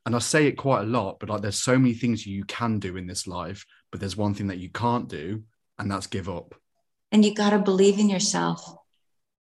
and 0.07 0.17
I 0.17 0.19
say 0.19 0.47
it 0.47 0.53
quite 0.53 0.83
a 0.83 0.87
lot, 0.87 1.21
but 1.21 1.29
like 1.29 1.43
there's 1.43 1.63
so 1.63 1.79
many 1.79 1.95
things 1.95 2.27
you 2.27 2.45
can 2.45 2.79
do 2.79 2.97
in 2.97 3.07
this 3.07 3.27
life, 3.27 3.67
but 3.91 4.01
there's 4.01 4.17
one 4.17 4.35
thing 4.35 4.47
that 4.47 4.59
you 4.59 4.71
can't 4.71 5.09
do, 5.09 5.43
and 5.79 5.91
that's 5.91 6.07
give 6.07 6.29
up. 6.29 6.55
And 7.13 7.25
you 7.25 7.35
got 7.35 7.51
to 7.51 7.59
believe 7.59 7.99
in 7.99 8.09
yourself. 8.09 8.77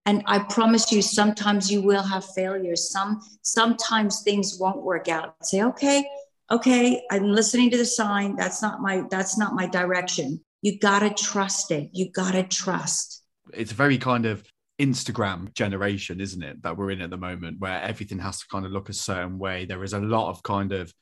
And 0.06 0.22
I 0.26 0.38
promise 0.40 0.90
you, 0.90 1.02
sometimes 1.02 1.70
you 1.70 1.82
will 1.82 2.02
have 2.02 2.24
failures. 2.34 2.90
Some 2.90 3.20
sometimes 3.42 4.22
things 4.22 4.58
won't 4.58 4.82
work 4.82 5.08
out. 5.08 5.34
Say, 5.42 5.62
okay, 5.62 6.04
okay, 6.50 7.02
I'm 7.10 7.24
listening 7.24 7.70
to 7.70 7.76
the 7.76 7.84
sign. 7.84 8.36
That's 8.36 8.62
not 8.62 8.80
my 8.80 9.04
that's 9.10 9.38
not 9.38 9.54
my 9.54 9.66
direction. 9.66 10.40
You 10.62 10.78
gotta 10.78 11.10
trust 11.10 11.70
it. 11.70 11.90
You 11.92 12.10
gotta 12.10 12.42
trust. 12.42 13.22
It's 13.52 13.72
a 13.72 13.74
very 13.74 13.98
kind 13.98 14.26
of 14.26 14.44
Instagram 14.80 15.52
generation, 15.54 16.20
isn't 16.20 16.42
it, 16.42 16.62
that 16.62 16.76
we're 16.76 16.90
in 16.90 17.02
at 17.02 17.10
the 17.10 17.16
moment, 17.16 17.60
where 17.60 17.82
everything 17.82 18.18
has 18.18 18.40
to 18.40 18.46
kind 18.50 18.64
of 18.64 18.72
look 18.72 18.88
a 18.88 18.94
certain 18.94 19.38
way. 19.38 19.66
There 19.66 19.84
is 19.84 19.92
a 19.92 20.00
lot 20.00 20.30
of 20.30 20.42
kind 20.42 20.72
of, 20.72 20.92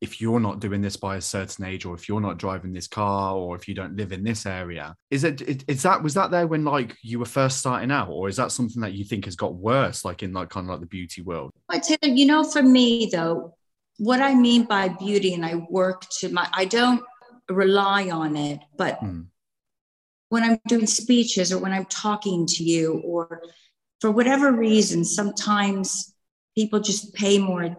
if 0.00 0.20
you're 0.20 0.40
not 0.40 0.60
doing 0.60 0.80
this 0.80 0.96
by 0.96 1.16
a 1.16 1.20
certain 1.20 1.64
age, 1.64 1.84
or 1.84 1.94
if 1.94 2.08
you're 2.08 2.20
not 2.20 2.38
driving 2.38 2.72
this 2.72 2.86
car, 2.86 3.34
or 3.34 3.56
if 3.56 3.66
you 3.66 3.74
don't 3.74 3.96
live 3.96 4.12
in 4.12 4.22
this 4.22 4.46
area, 4.46 4.94
is 5.10 5.24
it 5.24 5.64
is 5.68 5.82
that 5.82 6.02
was 6.02 6.14
that 6.14 6.30
there 6.30 6.46
when 6.46 6.64
like 6.64 6.96
you 7.02 7.18
were 7.18 7.24
first 7.24 7.58
starting 7.58 7.90
out, 7.90 8.08
or 8.08 8.28
is 8.28 8.36
that 8.36 8.52
something 8.52 8.80
that 8.82 8.92
you 8.92 9.04
think 9.04 9.24
has 9.24 9.36
got 9.36 9.54
worse, 9.54 10.04
like 10.04 10.22
in 10.22 10.32
like 10.32 10.50
kind 10.50 10.66
of 10.66 10.70
like 10.70 10.80
the 10.80 10.86
beauty 10.86 11.22
world? 11.22 11.50
I 11.68 11.78
tell 11.78 11.98
you, 12.02 12.14
you 12.14 12.26
know, 12.26 12.44
for 12.44 12.62
me 12.62 13.08
though, 13.12 13.54
what 13.98 14.20
I 14.20 14.34
mean 14.34 14.64
by 14.64 14.88
beauty, 14.88 15.34
and 15.34 15.44
I 15.44 15.66
work 15.68 16.06
to 16.20 16.28
my, 16.28 16.48
I 16.52 16.64
don't 16.64 17.02
rely 17.48 18.10
on 18.10 18.36
it, 18.36 18.60
but. 18.76 18.98
Hmm 18.98 19.22
when 20.28 20.42
I'm 20.42 20.58
doing 20.68 20.86
speeches 20.86 21.52
or 21.52 21.58
when 21.58 21.72
I'm 21.72 21.86
talking 21.86 22.46
to 22.46 22.64
you, 22.64 23.00
or 23.04 23.42
for 24.00 24.10
whatever 24.10 24.52
reason, 24.52 25.04
sometimes 25.04 26.14
people 26.56 26.80
just 26.80 27.14
pay 27.14 27.38
more. 27.38 27.76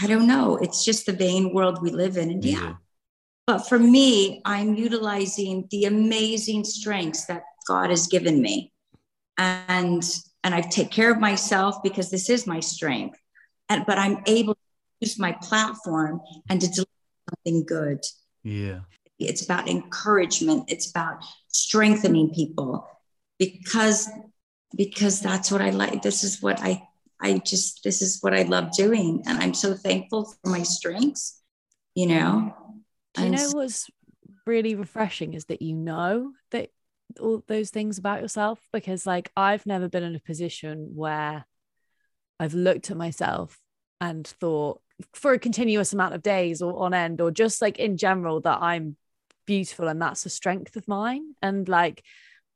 I 0.00 0.06
don't 0.06 0.26
know. 0.26 0.56
It's 0.56 0.84
just 0.84 1.06
the 1.06 1.12
vain 1.12 1.52
world 1.52 1.82
we 1.82 1.90
live 1.90 2.16
in. 2.16 2.30
And 2.30 2.44
yeah. 2.44 2.60
yeah. 2.60 2.74
But 3.46 3.68
for 3.68 3.78
me, 3.78 4.40
I'm 4.44 4.74
utilizing 4.74 5.68
the 5.70 5.84
amazing 5.84 6.64
strengths 6.64 7.26
that 7.26 7.42
God 7.66 7.90
has 7.90 8.06
given 8.06 8.40
me. 8.40 8.72
And 9.36 10.02
and 10.42 10.54
I 10.54 10.60
take 10.60 10.90
care 10.90 11.10
of 11.10 11.18
myself 11.18 11.82
because 11.82 12.10
this 12.10 12.28
is 12.28 12.46
my 12.46 12.60
strength. 12.60 13.18
And 13.68 13.84
but 13.86 13.98
I'm 13.98 14.22
able 14.26 14.54
to 14.54 14.60
use 15.00 15.18
my 15.18 15.32
platform 15.32 16.20
and 16.48 16.60
to 16.60 16.68
deliver 16.68 16.90
something 17.30 17.64
good. 17.64 18.00
Yeah. 18.42 18.80
It's 19.18 19.44
about 19.44 19.68
encouragement. 19.68 20.64
It's 20.68 20.90
about 20.90 21.22
strengthening 21.48 22.32
people 22.34 22.86
because 23.38 24.08
because 24.76 25.20
that's 25.20 25.50
what 25.50 25.60
I 25.60 25.70
like. 25.70 26.02
This 26.02 26.24
is 26.24 26.42
what 26.42 26.60
I 26.60 26.82
I 27.24 27.38
just 27.38 27.82
this 27.82 28.02
is 28.02 28.18
what 28.20 28.34
I 28.34 28.42
love 28.42 28.70
doing, 28.76 29.22
and 29.26 29.38
I'm 29.38 29.54
so 29.54 29.74
thankful 29.74 30.24
for 30.24 30.50
my 30.50 30.62
strengths. 30.62 31.40
You 31.94 32.06
know. 32.08 32.54
Do 33.14 33.24
you 33.24 33.30
know 33.30 33.50
what's 33.52 33.88
really 34.46 34.74
refreshing 34.74 35.32
is 35.34 35.46
that 35.46 35.62
you 35.62 35.74
know 35.74 36.32
that 36.50 36.70
all 37.20 37.42
those 37.46 37.70
things 37.70 37.96
about 37.96 38.20
yourself 38.20 38.60
because 38.72 39.06
like 39.06 39.30
I've 39.36 39.64
never 39.64 39.88
been 39.88 40.02
in 40.02 40.16
a 40.16 40.20
position 40.20 40.90
where 40.94 41.46
I've 42.38 42.54
looked 42.54 42.90
at 42.90 42.96
myself 42.96 43.58
and 44.00 44.26
thought 44.26 44.80
for 45.14 45.32
a 45.32 45.38
continuous 45.38 45.92
amount 45.92 46.14
of 46.14 46.22
days 46.22 46.60
or 46.60 46.84
on 46.84 46.92
end 46.92 47.20
or 47.20 47.30
just 47.30 47.62
like 47.62 47.78
in 47.78 47.96
general 47.96 48.40
that 48.40 48.60
I'm 48.60 48.96
beautiful 49.46 49.88
and 49.88 50.00
that's 50.00 50.26
a 50.26 50.30
strength 50.30 50.76
of 50.76 50.88
mine 50.88 51.34
and 51.42 51.68
like 51.68 52.02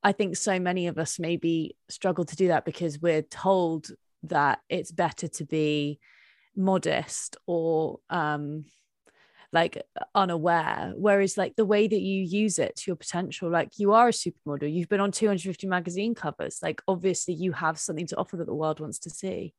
i 0.02 0.12
think 0.12 0.36
so 0.36 0.58
many 0.58 0.86
of 0.86 0.98
us 0.98 1.18
maybe 1.18 1.76
struggle 1.88 2.24
to 2.24 2.36
do 2.36 2.48
that 2.48 2.64
because 2.64 2.98
we're 2.98 3.22
told 3.22 3.90
that 4.24 4.60
it's 4.68 4.92
better 4.92 5.28
to 5.28 5.44
be 5.44 5.98
modest 6.56 7.36
or 7.46 8.00
um 8.10 8.64
like 9.52 9.82
unaware 10.14 10.92
whereas 10.96 11.38
like 11.38 11.56
the 11.56 11.64
way 11.64 11.88
that 11.88 12.00
you 12.00 12.22
use 12.22 12.58
it 12.58 12.76
to 12.76 12.84
your 12.88 12.96
potential 12.96 13.48
like 13.50 13.78
you 13.78 13.92
are 13.92 14.08
a 14.08 14.12
supermodel 14.12 14.70
you've 14.70 14.88
been 14.88 15.00
on 15.00 15.12
250 15.12 15.66
magazine 15.66 16.14
covers 16.14 16.58
like 16.62 16.82
obviously 16.86 17.32
you 17.32 17.52
have 17.52 17.78
something 17.78 18.06
to 18.06 18.16
offer 18.16 18.36
that 18.36 18.46
the 18.46 18.54
world 18.54 18.80
wants 18.80 18.98
to 18.98 19.10
see 19.10 19.54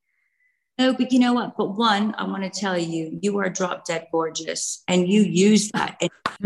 no, 0.79 0.93
but 0.93 1.11
you 1.11 1.19
know 1.19 1.33
what? 1.33 1.57
But 1.57 1.75
one, 1.75 2.15
I 2.17 2.23
want 2.23 2.41
to 2.43 2.49
tell 2.49 2.77
you, 2.77 3.19
you 3.21 3.37
are 3.39 3.49
drop 3.49 3.83
dead 3.83 4.07
gorgeous, 4.13 4.81
and 4.87 5.09
you 5.09 5.23
use 5.23 5.69
that. 5.71 5.99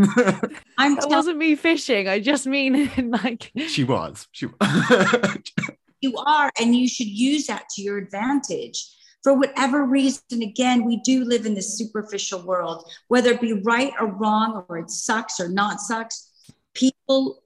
I'm. 0.79 0.95
That 0.95 1.07
wasn't 1.07 1.37
me 1.37 1.53
fishing. 1.53 2.07
I 2.07 2.19
just 2.19 2.47
mean 2.47 2.91
like 3.23 3.51
she 3.67 3.83
was. 3.83 4.27
She. 4.31 4.47
you 6.03 6.17
are, 6.17 6.51
and 6.59 6.75
you 6.75 6.87
should 6.87 7.07
use 7.07 7.47
that 7.47 7.69
to 7.75 7.81
your 7.81 7.97
advantage. 7.97 8.85
For 9.23 9.33
whatever 9.33 9.85
reason, 9.85 10.41
again, 10.41 10.83
we 10.83 10.97
do 10.97 11.23
live 11.23 11.45
in 11.45 11.55
this 11.55 11.77
superficial 11.77 12.41
world, 12.45 12.91
whether 13.07 13.31
it 13.31 13.41
be 13.41 13.53
right 13.53 13.93
or 13.99 14.07
wrong, 14.07 14.65
or 14.67 14.77
it 14.77 14.89
sucks 14.89 15.39
or 15.39 15.47
not 15.47 15.79
sucks. 15.79 16.29
People 16.73 17.41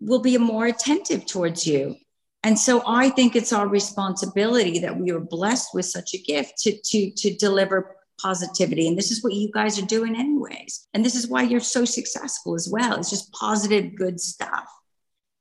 will 0.00 0.20
be 0.20 0.36
more 0.36 0.66
attentive 0.66 1.24
towards 1.24 1.66
you 1.66 1.96
and 2.46 2.56
so 2.56 2.80
I 2.86 3.10
think 3.10 3.34
it's 3.34 3.52
our 3.52 3.66
responsibility 3.66 4.78
that 4.78 4.96
we 4.96 5.10
are 5.10 5.18
blessed 5.18 5.74
with 5.74 5.84
such 5.84 6.14
a 6.14 6.18
gift 6.18 6.58
to, 6.58 6.80
to, 6.80 7.10
to 7.10 7.34
deliver 7.34 7.96
positivity. 8.20 8.86
And 8.86 8.96
this 8.96 9.10
is 9.10 9.24
what 9.24 9.32
you 9.32 9.50
guys 9.52 9.80
are 9.80 9.86
doing, 9.86 10.14
anyways. 10.14 10.86
And 10.94 11.04
this 11.04 11.16
is 11.16 11.26
why 11.26 11.42
you're 11.42 11.58
so 11.58 11.84
successful 11.84 12.54
as 12.54 12.68
well. 12.70 13.00
It's 13.00 13.10
just 13.10 13.32
positive, 13.32 13.96
good 13.96 14.20
stuff. 14.20 14.68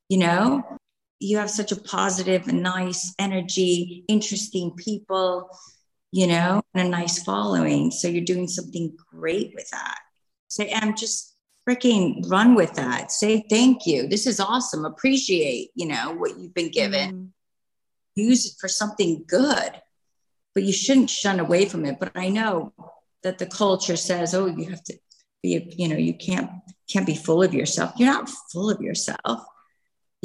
You 0.09 0.17
know, 0.17 0.63
you 1.19 1.37
have 1.37 1.49
such 1.49 1.71
a 1.71 1.77
positive 1.81 2.47
and 2.47 2.61
nice 2.61 3.13
energy, 3.19 4.03
interesting 4.07 4.71
people, 4.75 5.49
you 6.11 6.27
know, 6.27 6.61
and 6.73 6.87
a 6.87 6.89
nice 6.89 7.23
following. 7.23 7.91
So 7.91 8.07
you're 8.07 8.23
doing 8.23 8.47
something 8.47 8.95
great 9.11 9.53
with 9.55 9.69
that. 9.71 9.97
Say, 10.47 10.69
so 10.69 10.77
I'm 10.77 10.95
just 10.95 11.35
freaking 11.67 12.29
run 12.29 12.55
with 12.55 12.73
that. 12.73 13.11
Say 13.11 13.45
thank 13.49 13.85
you. 13.85 14.07
This 14.07 14.27
is 14.27 14.39
awesome. 14.39 14.85
Appreciate, 14.85 15.71
you 15.75 15.87
know, 15.87 16.13
what 16.15 16.37
you've 16.37 16.53
been 16.53 16.71
given. 16.71 17.11
Mm. 17.11 17.29
Use 18.15 18.45
it 18.45 18.53
for 18.59 18.67
something 18.67 19.25
good, 19.27 19.71
but 20.53 20.63
you 20.63 20.71
shouldn't 20.71 21.09
shun 21.09 21.39
away 21.39 21.65
from 21.65 21.85
it. 21.85 21.99
But 21.99 22.11
I 22.15 22.29
know 22.29 22.73
that 23.23 23.39
the 23.39 23.45
culture 23.45 23.97
says, 23.97 24.33
oh, 24.33 24.45
you 24.45 24.69
have 24.69 24.83
to 24.85 24.97
be, 25.41 25.73
you 25.77 25.87
know, 25.87 25.97
you 25.97 26.13
can't 26.13 26.49
can't 26.89 27.05
be 27.05 27.15
full 27.15 27.41
of 27.41 27.53
yourself. 27.53 27.93
You're 27.97 28.13
not 28.13 28.29
full 28.51 28.69
of 28.69 28.79
yourself. 28.79 29.43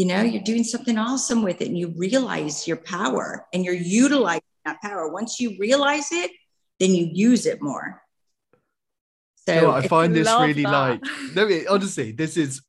You 0.00 0.06
know, 0.06 0.22
you're 0.22 0.42
doing 0.42 0.64
something 0.64 0.96
awesome 0.96 1.42
with 1.42 1.60
it 1.60 1.68
and 1.68 1.76
you 1.76 1.92
realize 1.94 2.66
your 2.66 2.78
power 2.78 3.44
and 3.52 3.62
you're 3.62 3.74
utilizing 3.74 4.40
that 4.64 4.80
power. 4.80 5.12
Once 5.12 5.38
you 5.38 5.58
realize 5.60 6.10
it, 6.10 6.30
then 6.78 6.94
you 6.94 7.10
use 7.12 7.44
it 7.44 7.60
more. 7.60 8.00
So 9.46 9.54
you 9.54 9.60
know 9.60 9.72
I 9.72 9.86
find 9.86 10.14
this 10.14 10.26
really 10.26 10.62
that. 10.62 10.70
like 10.72 11.02
no, 11.34 11.64
honestly, 11.68 12.12
this 12.12 12.38
is 12.38 12.62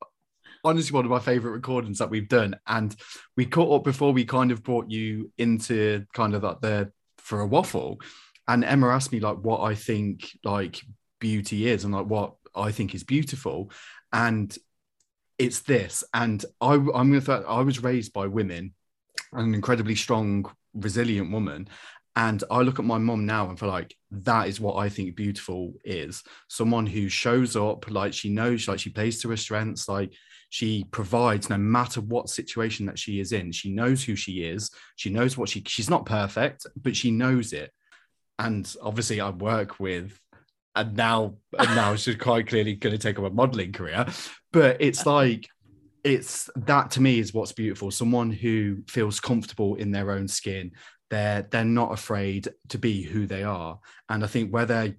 honestly 0.65 0.93
one 0.93 1.05
of 1.05 1.11
my 1.11 1.19
favorite 1.19 1.51
recordings 1.51 1.99
that 1.99 2.09
we've 2.09 2.27
done. 2.27 2.57
And 2.67 2.93
we 3.37 3.45
caught 3.45 3.77
up 3.77 3.85
before 3.85 4.11
we 4.11 4.25
kind 4.25 4.51
of 4.51 4.61
brought 4.61 4.91
you 4.91 5.31
into 5.37 6.05
kind 6.13 6.35
of 6.35 6.43
like 6.43 6.59
the 6.59 6.91
for 7.19 7.39
a 7.39 7.47
waffle. 7.47 8.01
And 8.49 8.65
Emma 8.65 8.89
asked 8.89 9.13
me 9.13 9.21
like 9.21 9.37
what 9.37 9.61
I 9.61 9.75
think 9.75 10.37
like 10.43 10.81
beauty 11.21 11.69
is 11.69 11.85
and 11.85 11.93
like 11.93 12.07
what 12.07 12.33
I 12.53 12.73
think 12.73 12.93
is 12.93 13.05
beautiful. 13.05 13.71
And 14.11 14.53
it's 15.41 15.61
this. 15.61 16.03
And 16.13 16.45
I, 16.61 16.73
I'm 16.73 16.87
gonna 16.89 17.21
th- 17.21 17.45
I 17.47 17.61
was 17.61 17.83
raised 17.83 18.13
by 18.13 18.27
women, 18.27 18.73
an 19.33 19.55
incredibly 19.55 19.95
strong, 19.95 20.45
resilient 20.75 21.31
woman. 21.31 21.67
And 22.15 22.43
I 22.51 22.59
look 22.59 22.77
at 22.77 22.85
my 22.85 22.97
mom 22.99 23.25
now 23.25 23.49
and 23.49 23.57
feel 23.57 23.69
like 23.69 23.95
that 24.11 24.47
is 24.47 24.59
what 24.59 24.75
I 24.75 24.89
think 24.89 25.15
beautiful 25.15 25.73
is. 25.83 26.23
Someone 26.47 26.85
who 26.85 27.09
shows 27.09 27.55
up, 27.55 27.89
like 27.89 28.13
she 28.13 28.29
knows, 28.29 28.67
like 28.67 28.79
she 28.79 28.89
plays 28.91 29.21
to 29.21 29.29
her 29.29 29.37
strengths, 29.37 29.89
like 29.89 30.13
she 30.49 30.83
provides 30.91 31.49
no 31.49 31.57
matter 31.57 32.01
what 32.01 32.29
situation 32.29 32.85
that 32.85 32.99
she 32.99 33.19
is 33.19 33.31
in. 33.31 33.51
She 33.51 33.71
knows 33.71 34.03
who 34.03 34.15
she 34.15 34.43
is. 34.43 34.69
She 34.95 35.09
knows 35.09 35.37
what 35.37 35.49
she 35.49 35.63
she's 35.65 35.89
not 35.89 36.05
perfect, 36.05 36.67
but 36.75 36.95
she 36.95 37.09
knows 37.09 37.51
it. 37.51 37.71
And 38.37 38.71
obviously 38.81 39.21
I 39.21 39.29
work 39.29 39.79
with 39.79 40.19
and 40.75 40.95
now 40.95 41.35
and 41.57 41.75
now 41.75 41.95
she's 41.97 42.15
quite 42.15 42.47
clearly 42.47 42.75
going 42.75 42.95
to 42.95 43.01
take 43.01 43.19
up 43.19 43.25
a 43.25 43.29
modeling 43.29 43.71
career. 43.71 44.05
But 44.51 44.77
it's 44.79 45.05
like 45.05 45.47
it's 46.03 46.49
that 46.55 46.91
to 46.91 47.01
me 47.01 47.19
is 47.19 47.33
what's 47.33 47.51
beautiful. 47.51 47.91
Someone 47.91 48.31
who 48.31 48.83
feels 48.87 49.19
comfortable 49.19 49.75
in 49.75 49.91
their 49.91 50.11
own 50.11 50.27
skin, 50.27 50.71
they're 51.11 51.45
they're 51.51 51.63
not 51.63 51.91
afraid 51.91 52.47
to 52.69 52.79
be 52.79 53.03
who 53.03 53.27
they 53.27 53.43
are 53.43 53.77
and 54.09 54.23
i 54.23 54.27
think 54.27 54.51
whether 54.51 54.95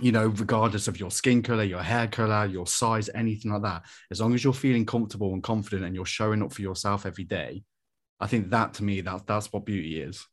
you 0.00 0.12
know 0.12 0.28
regardless 0.28 0.88
of 0.88 0.98
your 0.98 1.10
skin 1.10 1.42
color 1.42 1.64
your 1.64 1.82
hair 1.82 2.06
color 2.06 2.46
your 2.46 2.66
size 2.66 3.10
anything 3.14 3.52
like 3.52 3.62
that 3.62 3.82
as 4.10 4.20
long 4.20 4.32
as 4.32 4.42
you're 4.42 4.52
feeling 4.54 4.86
comfortable 4.86 5.34
and 5.34 5.42
confident 5.42 5.84
and 5.84 5.94
you're 5.94 6.06
showing 6.06 6.42
up 6.42 6.52
for 6.52 6.62
yourself 6.62 7.04
every 7.04 7.24
day 7.24 7.62
i 8.20 8.26
think 8.26 8.48
that 8.48 8.72
to 8.72 8.84
me 8.84 9.00
that 9.02 9.26
that's 9.26 9.52
what 9.52 9.66
beauty 9.66 10.00
is 10.00 10.24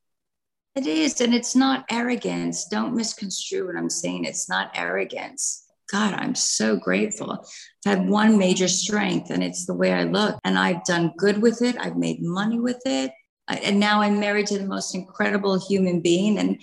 it 0.78 0.88
is 0.88 1.20
and 1.22 1.34
it's 1.34 1.56
not 1.56 1.86
arrogance 1.90 2.66
don't 2.66 2.96
misconstrue 2.96 3.66
what 3.66 3.76
i'm 3.76 3.90
saying 3.90 4.24
it's 4.24 4.50
not 4.50 4.72
arrogance 4.76 5.64
God, 5.90 6.16
I'm 6.16 6.36
so 6.36 6.76
grateful. 6.76 7.48
I've 7.86 8.00
had 8.00 8.10
one 8.10 8.38
major 8.38 8.68
strength, 8.68 9.30
and 9.30 9.42
it's 9.42 9.66
the 9.66 9.74
way 9.74 9.94
I 9.94 10.04
look. 10.04 10.38
And 10.44 10.60
I've 10.60 10.84
done 10.84 11.14
good 11.16 11.42
with 11.42 11.62
it. 11.62 11.78
I've 11.80 11.96
made 11.96 12.22
money 12.22 12.60
with 12.60 12.82
it 12.84 13.14
and 13.48 13.80
now 13.80 14.02
I'm 14.02 14.20
married 14.20 14.48
to 14.48 14.60
the 14.60 14.66
most 14.66 14.94
incredible 14.94 15.60
human 15.60 16.02
being. 16.02 16.38
And 16.38 16.62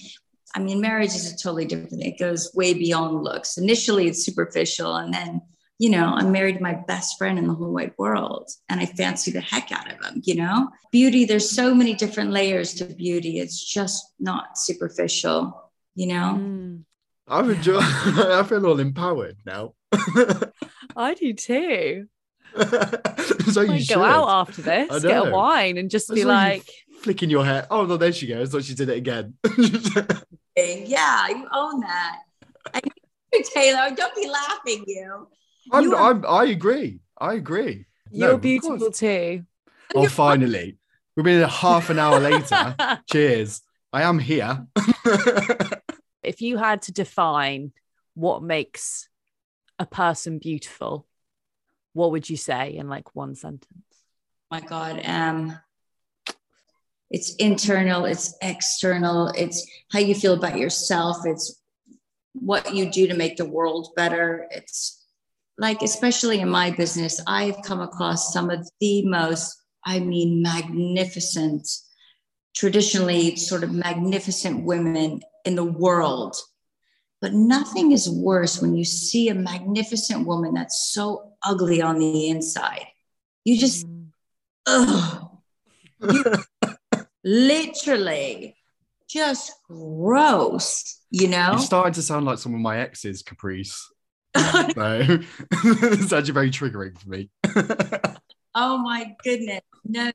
I 0.55 0.61
mean, 0.61 0.81
marriage 0.81 1.14
is 1.14 1.33
a 1.33 1.37
totally 1.37 1.64
different 1.64 1.90
thing. 1.90 2.03
It 2.03 2.18
goes 2.18 2.53
way 2.55 2.74
beyond 2.74 3.24
looks. 3.24 3.57
Initially, 3.57 4.09
it's 4.09 4.24
superficial. 4.24 4.96
And 4.96 5.12
then, 5.12 5.40
you 5.79 5.91
know, 5.91 6.15
I'm 6.15 6.31
married 6.31 6.57
to 6.57 6.63
my 6.63 6.75
best 6.75 7.19
friend 7.19 7.39
in 7.39 7.47
the 7.47 7.55
whole 7.55 7.73
wide 7.73 7.95
world. 7.99 8.49
And 8.69 8.81
I 8.81 8.87
fancy 8.87 9.31
the 9.31 9.41
heck 9.41 9.73
out 9.73 9.91
of 9.91 10.05
him, 10.05 10.23
you 10.25 10.37
know? 10.37 10.71
Beauty, 10.93 11.25
there's 11.25 11.51
so 11.51 11.75
many 11.75 11.95
different 11.95 12.31
layers 12.31 12.75
to 12.75 12.85
beauty. 12.85 13.41
It's 13.41 13.63
just 13.63 14.13
not 14.21 14.57
superficial, 14.57 15.73
you 15.95 16.07
know? 16.07 16.39
Mm. 16.39 16.85
I've 17.27 17.51
enjoyed, 17.51 17.83
I 17.83 18.43
feel 18.45 18.67
all 18.67 18.79
empowered 18.79 19.39
now. 19.45 19.75
I 20.97 21.15
do 21.15 21.33
too. 21.33 22.07
so 23.51 23.63
you 23.63 23.81
should. 23.81 23.97
go 23.97 24.05
out 24.05 24.29
after 24.29 24.63
this, 24.63 25.03
get 25.03 25.27
a 25.27 25.31
wine, 25.31 25.77
and 25.77 25.91
just 25.91 26.09
be 26.15 26.25
like 26.25 26.63
flicking 27.01 27.29
your 27.29 27.45
hair. 27.45 27.67
Oh 27.69 27.85
no, 27.85 27.97
there 27.97 28.13
she 28.13 28.29
goes. 28.29 28.53
Thought 28.53 28.63
she 28.63 28.75
did 28.75 28.91
it 28.91 28.99
again. 28.99 29.35
yeah, 30.57 31.29
you 31.31 31.49
own 31.53 31.81
that. 31.81 32.19
Taylor, 33.53 33.93
don't 33.97 34.15
be 34.15 34.29
laughing, 34.29 34.85
you. 34.87 35.27
I'm, 35.72 35.92
are... 35.92 36.11
I'm, 36.11 36.27
i 36.27 36.44
agree. 36.44 37.00
I 37.18 37.35
agree. 37.35 37.87
You're 38.11 38.33
no, 38.33 38.38
beautiful 38.38 38.90
too. 38.90 39.44
Oh, 39.94 40.09
finally. 40.09 40.79
We've 41.16 41.24
been 41.24 41.48
half 41.48 41.90
an 41.90 41.98
hour 41.98 42.18
later. 42.18 42.77
Cheers. 43.11 43.62
I 43.92 44.03
am 44.03 44.18
here. 44.18 44.66
if 46.22 46.40
you 46.42 46.57
had 46.57 46.83
to 46.83 46.92
define 46.92 47.72
what 48.14 48.42
makes 48.42 49.09
a 49.79 49.87
person 49.87 50.38
beautiful, 50.38 51.07
what 51.92 52.11
would 52.11 52.29
you 52.29 52.37
say 52.37 52.74
in 52.74 52.88
like 52.88 53.14
one 53.14 53.35
sentence? 53.37 53.85
my 54.55 54.61
God. 54.61 55.00
Um, 55.05 55.59
it's 57.11 57.35
internal, 57.37 58.05
it's 58.05 58.37
external, 58.40 59.29
it's 59.29 59.68
how 59.92 59.98
you 59.98 60.14
feel 60.14 60.35
about 60.35 60.59
yourself, 60.59 61.18
it's 61.24 61.61
what 62.35 62.72
you 62.72 62.90
do 62.90 63.09
to 63.09 63.14
make 63.14 63.37
the 63.37 63.44
world 63.44 63.88
better. 63.96 64.46
It's 64.53 65.04
like, 65.59 65.83
especially 65.83 66.40
in 66.40 66.49
my 66.49 66.71
business, 66.71 67.21
I've 67.27 67.61
come 67.62 67.81
across 67.81 68.33
some 68.33 68.51
of 68.51 68.69
the 68.81 69.07
most, 69.07 69.57
I 69.85 70.01
mean, 70.01 70.43
magnificent, 70.43 71.69
traditionally 72.55 73.37
sort 73.37 73.64
of 73.64 73.73
magnificent 73.73 74.64
women 74.64 75.21
in 75.45 75.55
the 75.57 75.64
world 75.64 76.37
but 77.25 77.33
nothing 77.33 77.93
is 77.93 78.07
worse 78.07 78.61
when 78.61 78.75
you 78.77 78.85
see 78.85 79.31
a 79.31 79.35
magnificent 79.35 80.27
woman 80.27 80.53
that's 80.53 80.93
so 80.93 81.33
ugly 81.43 81.81
on 81.81 81.99
the 81.99 82.29
inside. 82.29 82.85
You 83.45 83.59
just, 83.59 83.87
mm. 83.87 84.09
ugh. 84.67 85.31
You, 86.03 86.25
literally 87.25 88.59
just 89.09 89.53
gross, 89.67 91.01
you 91.11 91.29
know? 91.29 91.53
You 91.53 91.61
started 91.61 91.95
to 91.95 92.03
sound 92.03 92.27
like 92.27 92.37
some 92.37 92.53
of 92.53 92.61
my 92.61 92.81
exes, 92.81 93.23
Caprice. 93.23 93.90
so 94.75 95.18
it's 95.53 96.12
actually 96.12 96.33
very 96.33 96.51
triggering 96.51 96.99
for 96.99 97.09
me. 97.09 97.31
oh 98.55 98.79
my 98.79 99.14
goodness. 99.23 99.61
No, 99.85 100.07
I 100.07 100.12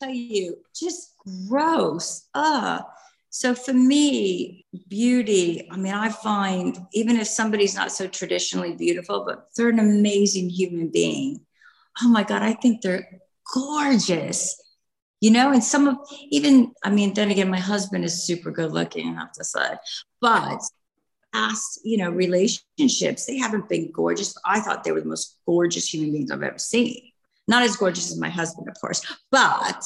tell 0.00 0.10
you, 0.10 0.58
just 0.74 1.14
gross. 1.48 2.28
Ugh. 2.34 2.82
So 3.30 3.54
for 3.54 3.74
me, 3.74 4.64
beauty, 4.88 5.68
I 5.70 5.76
mean, 5.76 5.92
I 5.92 6.08
find 6.08 6.78
even 6.94 7.16
if 7.16 7.26
somebody's 7.26 7.74
not 7.74 7.92
so 7.92 8.08
traditionally 8.08 8.74
beautiful, 8.74 9.24
but 9.26 9.48
they're 9.54 9.68
an 9.68 9.78
amazing 9.78 10.48
human 10.48 10.88
being. 10.88 11.40
Oh 12.02 12.08
my 12.08 12.24
God, 12.24 12.42
I 12.42 12.54
think 12.54 12.80
they're 12.80 13.06
gorgeous. 13.52 14.60
You 15.20 15.30
know, 15.30 15.52
and 15.52 15.62
some 15.62 15.86
of 15.86 15.96
even, 16.30 16.72
I 16.84 16.90
mean, 16.90 17.14
then 17.14 17.30
again, 17.30 17.50
my 17.50 17.58
husband 17.58 18.04
is 18.04 18.24
super 18.26 18.50
good 18.50 18.72
looking, 18.72 19.08
I 19.08 19.20
have 19.20 19.32
to 19.32 19.44
say. 19.44 19.76
But 20.20 20.60
past, 21.36 21.80
you 21.84 21.96
know, 21.98 22.10
relationships, 22.10 23.26
they 23.26 23.36
haven't 23.36 23.68
been 23.68 23.90
gorgeous. 23.92 24.34
I 24.44 24.60
thought 24.60 24.84
they 24.84 24.92
were 24.92 25.00
the 25.00 25.08
most 25.08 25.38
gorgeous 25.46 25.92
human 25.92 26.12
beings 26.12 26.30
I've 26.30 26.42
ever 26.42 26.58
seen. 26.58 27.12
Not 27.48 27.62
as 27.62 27.76
gorgeous 27.76 28.10
as 28.10 28.18
my 28.18 28.28
husband, 28.28 28.68
of 28.68 28.80
course, 28.80 29.02
but 29.30 29.84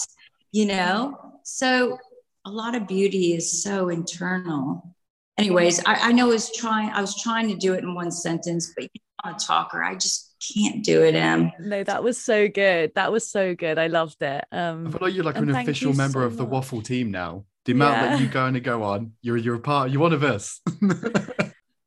you 0.52 0.66
know, 0.66 1.18
so 1.44 1.98
a 2.44 2.50
lot 2.50 2.74
of 2.74 2.88
beauty 2.88 3.34
is 3.34 3.62
so 3.62 3.88
internal. 3.88 4.94
Anyways, 5.38 5.80
I, 5.84 5.94
I 6.08 6.12
know 6.12 6.26
I 6.26 6.28
was 6.28 6.54
trying, 6.56 6.90
I 6.90 7.00
was 7.00 7.20
trying 7.20 7.48
to 7.48 7.54
do 7.54 7.74
it 7.74 7.84
in 7.84 7.94
one 7.94 8.10
sentence, 8.10 8.72
but 8.76 8.88
I'm 9.22 9.34
a 9.34 9.38
talker. 9.38 9.82
I 9.82 9.94
just 9.94 10.34
can't 10.54 10.82
do 10.82 11.02
it, 11.02 11.14
Em. 11.14 11.52
No, 11.60 11.84
that 11.84 12.02
was 12.02 12.18
so 12.18 12.48
good. 12.48 12.92
That 12.94 13.12
was 13.12 13.30
so 13.30 13.54
good. 13.54 13.78
I 13.78 13.88
loved 13.88 14.22
it. 14.22 14.44
Um, 14.50 14.86
I 14.86 14.90
feel 14.90 14.98
like 15.02 15.14
you're 15.14 15.24
like 15.24 15.36
an 15.36 15.50
official 15.50 15.92
you 15.92 15.96
member 15.96 16.20
so 16.20 16.26
of 16.26 16.36
the 16.36 16.44
much. 16.44 16.52
waffle 16.52 16.82
team 16.82 17.10
now. 17.10 17.44
The 17.66 17.72
amount 17.72 18.00
that 18.00 18.18
Yeah. 18.18 18.24
you 18.26 18.28
going 18.32 18.54
to 18.54 18.60
go 18.60 18.82
on, 18.82 19.12
you're 19.22 19.36
you're 19.36 19.56
a 19.56 19.60
part. 19.60 19.90
You're 19.90 20.00
one 20.02 20.12
of 20.12 20.22
us. 20.24 20.60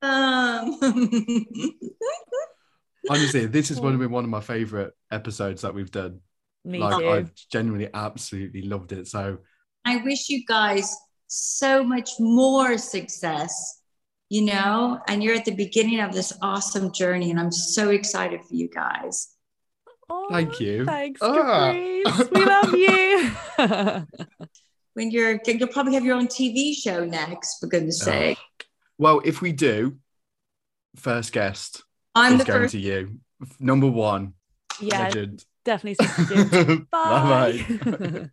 Um, 0.05 0.77
Honestly, 3.09 3.45
this 3.45 3.69
has 3.69 3.79
one 3.79 3.93
of 3.93 3.99
been 4.01 4.11
one 4.11 4.25
of 4.25 4.29
my 4.29 4.41
favorite 4.41 4.93
episodes 5.11 5.61
that 5.61 5.73
we've 5.73 5.91
done. 5.91 6.19
me 6.65 6.79
like 6.79 6.99
too. 6.99 7.09
I've 7.09 7.31
genuinely 7.49 7.89
absolutely 7.93 8.63
loved 8.63 8.91
it. 8.91 9.07
So 9.07 9.37
I 9.85 9.97
wish 10.03 10.27
you 10.27 10.43
guys 10.45 10.93
so 11.27 11.83
much 11.85 12.09
more 12.19 12.77
success, 12.77 13.81
you 14.29 14.41
know, 14.43 14.99
and 15.07 15.23
you're 15.23 15.35
at 15.35 15.45
the 15.45 15.55
beginning 15.55 16.01
of 16.01 16.13
this 16.13 16.33
awesome 16.41 16.91
journey, 16.91 17.31
and 17.31 17.39
I'm 17.39 17.51
so 17.53 17.89
excited 17.89 18.41
for 18.43 18.55
you 18.55 18.69
guys. 18.69 19.29
Oh, 20.09 20.27
Thank 20.31 20.59
you. 20.59 20.83
Thanks, 20.85 21.21
Ah. 21.21 21.71
Caprice. 21.73 22.29
We 22.31 22.45
love 22.45 22.73
you. 22.73 23.31
When 24.95 25.09
you're, 25.11 25.39
you'll 25.45 25.67
probably 25.69 25.93
have 25.95 26.05
your 26.05 26.15
own 26.15 26.27
TV 26.27 26.75
show 26.75 27.03
next, 27.05 27.59
for 27.59 27.67
goodness 27.67 28.01
Oh. 28.03 28.05
sake. 28.11 28.37
well, 28.97 29.21
if 29.25 29.41
we 29.41 29.51
do, 29.51 29.97
first 30.95 31.31
guest 31.33 31.83
I'm 32.15 32.37
the 32.37 32.45
going 32.45 32.61
first. 32.63 32.71
to 32.73 32.79
you. 32.79 33.19
Number 33.59 33.87
one, 33.87 34.33
yeah, 34.79 35.03
legend. 35.03 35.43
definitely. 35.65 36.05
Bye 36.91 37.65
Bye. 37.65 38.29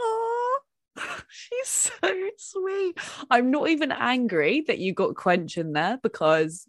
oh, 0.00 0.60
she's 1.28 1.68
so 1.68 2.12
sweet. 2.38 2.98
I'm 3.30 3.50
not 3.50 3.68
even 3.68 3.92
angry 3.92 4.62
that 4.66 4.78
you 4.78 4.92
got 4.94 5.14
Quench 5.14 5.58
in 5.58 5.72
there 5.72 5.98
because 6.02 6.66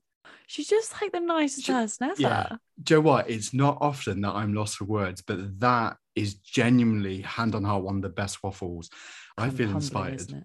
she's 0.48 0.68
just 0.68 0.94
like 1.02 1.12
the 1.12 1.20
nicest 1.22 1.66
She- 1.66 1.72
person 1.72 2.10
ever. 2.12 2.22
yeah. 2.22 2.48
Do 2.84 2.94
you 2.96 2.98
know 3.02 3.08
what? 3.08 3.30
It's 3.30 3.54
not 3.54 3.78
often 3.82 4.22
that 4.22 4.34
I'm 4.36 4.54
lost 4.54 4.76
for 4.78 4.86
words, 4.86 5.22
but 5.26 5.60
that 5.62 5.98
is 6.18 6.34
genuinely 6.36 7.22
hand 7.22 7.54
on 7.54 7.64
heart 7.64 7.84
one 7.84 7.98
of 7.98 8.02
the 8.02 8.10
best 8.10 8.44
waffles. 8.44 8.90
I 9.38 9.50
feel 9.50 9.68
Humbling, 9.68 9.76
inspired. 9.76 10.16
isn't 10.16 10.38
it? 10.40 10.44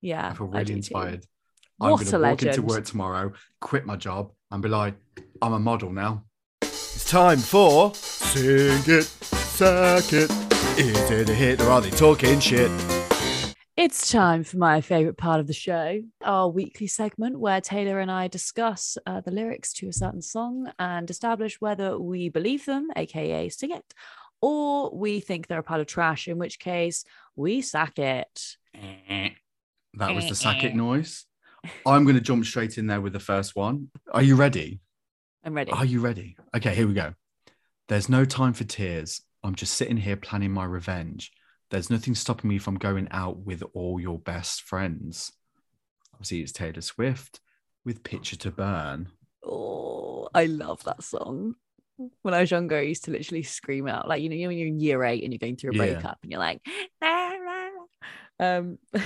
Yeah, 0.00 0.28
I 0.28 0.34
feel 0.34 0.46
do 0.48 0.52
really 0.52 0.64
too. 0.66 0.72
inspired. 0.74 1.24
What 1.78 1.88
I'm 1.88 1.94
a 1.94 1.96
going 1.96 2.06
to 2.06 2.18
walk 2.18 2.42
into 2.42 2.62
work 2.62 2.84
tomorrow, 2.84 3.32
quit 3.60 3.86
my 3.86 3.96
job, 3.96 4.32
and 4.50 4.62
be 4.62 4.68
like, 4.68 4.94
I'm 5.40 5.52
a 5.52 5.58
model 5.58 5.92
now. 5.92 6.24
It's 6.62 7.08
time 7.08 7.38
for 7.38 7.94
Sing 7.94 8.82
It, 8.86 9.04
Sack 9.04 10.12
It. 10.12 10.30
Is 10.78 11.10
it 11.10 11.30
a 11.30 11.34
hit 11.34 11.60
or 11.60 11.70
are 11.70 11.80
they 11.80 11.90
talking 11.90 12.40
shit? 12.40 12.70
It's 13.76 14.10
time 14.10 14.42
for 14.42 14.56
my 14.56 14.80
favorite 14.80 15.18
part 15.18 15.38
of 15.38 15.46
the 15.46 15.52
show, 15.52 16.00
our 16.24 16.48
weekly 16.48 16.86
segment 16.86 17.38
where 17.38 17.60
Taylor 17.60 18.00
and 18.00 18.10
I 18.10 18.26
discuss 18.26 18.96
uh, 19.06 19.20
the 19.20 19.30
lyrics 19.30 19.74
to 19.74 19.88
a 19.88 19.92
certain 19.92 20.22
song 20.22 20.72
and 20.78 21.10
establish 21.10 21.60
whether 21.60 21.98
we 21.98 22.30
believe 22.30 22.64
them, 22.64 22.88
aka 22.96 23.50
sing 23.50 23.72
it, 23.72 23.92
or 24.40 24.90
we 24.96 25.20
think 25.20 25.46
they're 25.46 25.60
a 25.60 25.62
pile 25.62 25.80
of 25.80 25.86
trash, 25.86 26.28
in 26.28 26.38
which 26.38 26.58
case 26.58 27.04
we 27.34 27.60
sack 27.60 27.98
it. 27.98 28.56
Eh, 28.74 29.30
that 29.94 30.14
was 30.14 30.28
the 30.28 30.34
sack 30.34 30.62
it 30.62 30.68
eh, 30.68 30.70
eh. 30.70 30.76
noise. 30.76 31.24
I'm 31.86 32.04
going 32.04 32.16
to 32.16 32.20
jump 32.20 32.44
straight 32.44 32.78
in 32.78 32.86
there 32.86 33.00
with 33.00 33.12
the 33.12 33.20
first 33.20 33.56
one. 33.56 33.88
Are 34.12 34.22
you 34.22 34.36
ready? 34.36 34.80
I'm 35.44 35.54
ready. 35.54 35.72
Are 35.72 35.84
you 35.84 36.00
ready? 36.00 36.36
Okay, 36.54 36.74
here 36.74 36.86
we 36.86 36.94
go. 36.94 37.14
There's 37.88 38.08
no 38.08 38.24
time 38.24 38.52
for 38.52 38.64
tears. 38.64 39.22
I'm 39.42 39.54
just 39.54 39.74
sitting 39.74 39.96
here 39.96 40.16
planning 40.16 40.52
my 40.52 40.64
revenge. 40.64 41.32
There's 41.70 41.90
nothing 41.90 42.14
stopping 42.14 42.48
me 42.50 42.58
from 42.58 42.76
going 42.76 43.08
out 43.10 43.38
with 43.38 43.62
all 43.74 44.00
your 44.00 44.18
best 44.18 44.62
friends. 44.62 45.32
Obviously, 46.12 46.40
it's 46.40 46.52
Taylor 46.52 46.80
Swift 46.80 47.40
with 47.84 48.02
Picture 48.02 48.36
to 48.36 48.50
Burn. 48.50 49.08
Oh, 49.44 50.28
I 50.34 50.46
love 50.46 50.82
that 50.84 51.02
song. 51.02 51.54
When 52.22 52.34
I 52.34 52.40
was 52.40 52.50
younger, 52.50 52.76
I 52.76 52.82
used 52.82 53.04
to 53.04 53.10
literally 53.10 53.42
scream 53.42 53.88
out, 53.88 54.08
like 54.08 54.22
you 54.22 54.28
know, 54.28 54.48
when 54.48 54.58
you're 54.58 54.68
in 54.68 54.80
year 54.80 55.02
eight 55.04 55.24
and 55.24 55.32
you're 55.32 55.38
going 55.38 55.56
through 55.56 55.70
a 55.70 55.74
Yeah. 55.74 55.92
breakup 55.94 56.18
and 56.22 56.30
you're 56.30 56.40
like, 56.40 56.60
"La, 57.00 57.32
la, 57.32 57.68
la." 58.38 58.58
um, 58.58 58.78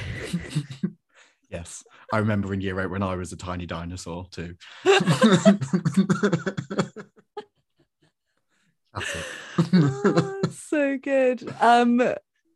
yes, 1.50 1.84
I 2.12 2.18
remember 2.18 2.52
in 2.52 2.60
year 2.60 2.80
eight 2.80 2.90
when 2.90 3.02
I 3.02 3.14
was 3.14 3.32
a 3.32 3.36
tiny 3.36 3.66
dinosaur 3.66 4.26
too. 4.30 4.56
Oh, 9.72 10.42
so 10.50 10.98
good. 10.98 11.48
Um, 11.60 12.02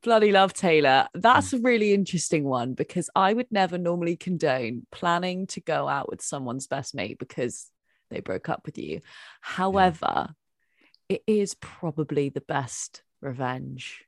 bloody 0.03 0.33
love 0.33 0.53
Taylor. 0.53 1.07
That's 1.15 1.53
a 1.53 1.59
really 1.61 1.95
interesting 1.95 2.45
one 2.45 2.75
because 2.75 3.09
I 3.15 3.33
would 3.33 3.47
never 3.51 3.79
normally 3.79 4.17
condone 4.17 4.87
planning 4.91 5.47
to 5.49 5.61
go 5.61 5.89
out 5.89 6.11
with 6.11 6.23
someone's 6.23 6.67
best 6.67 6.95
mate 6.95 7.19
because 7.19 7.71
they 8.15 8.21
broke 8.21 8.49
up 8.49 8.63
with 8.65 8.79
you. 8.79 9.01
However, 9.41 10.35
it 11.09 11.23
is 11.27 11.55
probably 11.55 12.29
the 12.29 12.41
best 12.41 13.03
revenge 13.21 14.05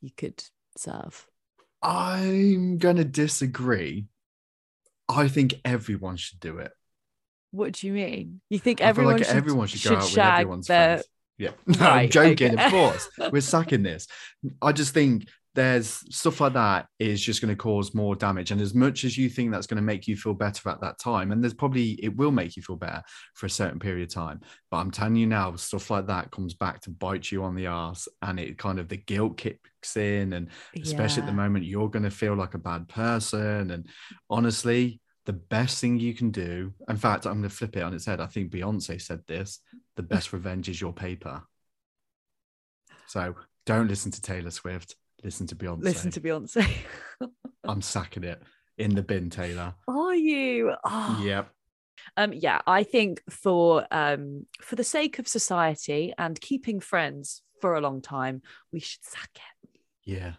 you 0.00 0.10
could 0.16 0.42
serve. 0.76 1.26
I'm 1.82 2.78
going 2.78 2.96
to 2.96 3.04
disagree. 3.04 4.06
I 5.08 5.28
think 5.28 5.60
everyone 5.64 6.16
should 6.16 6.40
do 6.40 6.58
it. 6.58 6.72
What 7.52 7.72
do 7.74 7.86
you 7.86 7.92
mean? 7.92 8.40
You 8.50 8.58
think 8.58 8.80
everyone, 8.80 9.14
like 9.14 9.24
should, 9.24 9.36
everyone 9.36 9.68
should 9.68 9.88
go 9.88 9.96
out 9.96 10.02
with 10.02 10.18
everyone's 10.18 10.66
their 10.66 10.96
friends. 10.96 11.08
Yeah, 11.38 11.50
no, 11.66 11.86
I'm 11.86 12.10
joking. 12.10 12.54
okay. 12.54 12.64
Of 12.64 12.70
course, 12.72 13.08
we're 13.32 13.40
sacking 13.40 13.82
this. 13.82 14.08
I 14.60 14.72
just 14.72 14.92
think 14.92 15.28
there's 15.56 16.04
stuff 16.14 16.40
like 16.40 16.52
that 16.52 16.86
is 16.98 17.20
just 17.20 17.40
going 17.40 17.48
to 17.48 17.56
cause 17.56 17.94
more 17.94 18.14
damage. 18.14 18.50
And 18.50 18.60
as 18.60 18.74
much 18.74 19.04
as 19.04 19.16
you 19.16 19.28
think 19.28 19.50
that's 19.50 19.66
going 19.66 19.78
to 19.78 19.82
make 19.82 20.06
you 20.06 20.14
feel 20.14 20.34
better 20.34 20.68
at 20.68 20.82
that 20.82 20.98
time, 20.98 21.32
and 21.32 21.42
there's 21.42 21.54
probably 21.54 21.92
it 22.02 22.14
will 22.14 22.30
make 22.30 22.56
you 22.56 22.62
feel 22.62 22.76
better 22.76 23.02
for 23.34 23.46
a 23.46 23.50
certain 23.50 23.80
period 23.80 24.08
of 24.08 24.14
time. 24.14 24.40
But 24.70 24.76
I'm 24.76 24.90
telling 24.90 25.16
you 25.16 25.26
now, 25.26 25.56
stuff 25.56 25.90
like 25.90 26.06
that 26.06 26.30
comes 26.30 26.54
back 26.54 26.82
to 26.82 26.90
bite 26.90 27.32
you 27.32 27.42
on 27.42 27.56
the 27.56 27.66
ass, 27.66 28.06
and 28.22 28.38
it 28.38 28.58
kind 28.58 28.78
of 28.78 28.88
the 28.88 28.98
guilt 28.98 29.38
kicks 29.38 29.96
in, 29.96 30.34
and 30.34 30.50
especially 30.80 31.22
at 31.22 31.26
the 31.26 31.32
moment 31.32 31.64
you're 31.64 31.90
going 31.90 32.04
to 32.04 32.10
feel 32.10 32.34
like 32.34 32.54
a 32.54 32.58
bad 32.58 32.86
person. 32.86 33.70
And 33.70 33.86
honestly, 34.28 35.00
the 35.24 35.32
best 35.32 35.80
thing 35.80 35.98
you 35.98 36.14
can 36.14 36.30
do, 36.30 36.74
in 36.88 36.96
fact, 36.96 37.26
I'm 37.26 37.40
going 37.40 37.42
to 37.44 37.48
flip 37.48 37.76
it 37.76 37.82
on 37.82 37.94
its 37.94 38.04
head. 38.04 38.20
I 38.20 38.26
think 38.26 38.52
Beyonce 38.52 39.00
said 39.00 39.22
this 39.26 39.60
the 39.96 40.02
best 40.02 40.32
revenge 40.34 40.68
is 40.68 40.80
your 40.80 40.92
paper. 40.92 41.42
So 43.06 43.34
don't 43.64 43.88
listen 43.88 44.12
to 44.12 44.20
Taylor 44.20 44.50
Swift, 44.50 44.96
listen 45.22 45.46
to 45.48 45.56
Beyonce. 45.56 45.82
Listen 45.82 46.10
to 46.12 46.20
Beyonce. 46.20 46.66
I'm 47.64 47.82
sacking 47.82 48.24
it 48.24 48.42
in 48.78 48.94
the 48.94 49.02
bin, 49.02 49.30
Taylor. 49.30 49.74
Are 49.88 50.14
you? 50.14 50.72
Oh. 50.84 51.22
Yep. 51.24 51.50
Um, 52.16 52.32
yeah, 52.32 52.60
I 52.66 52.82
think 52.82 53.22
for 53.28 53.86
um 53.90 54.46
for 54.60 54.76
the 54.76 54.84
sake 54.84 55.18
of 55.18 55.26
society 55.26 56.12
and 56.16 56.40
keeping 56.40 56.80
friends 56.80 57.42
for 57.60 57.74
a 57.74 57.80
long 57.80 58.00
time, 58.00 58.42
we 58.72 58.80
should 58.80 59.04
sack 59.04 59.30
it. 59.34 59.80
Yeah. 60.04 60.32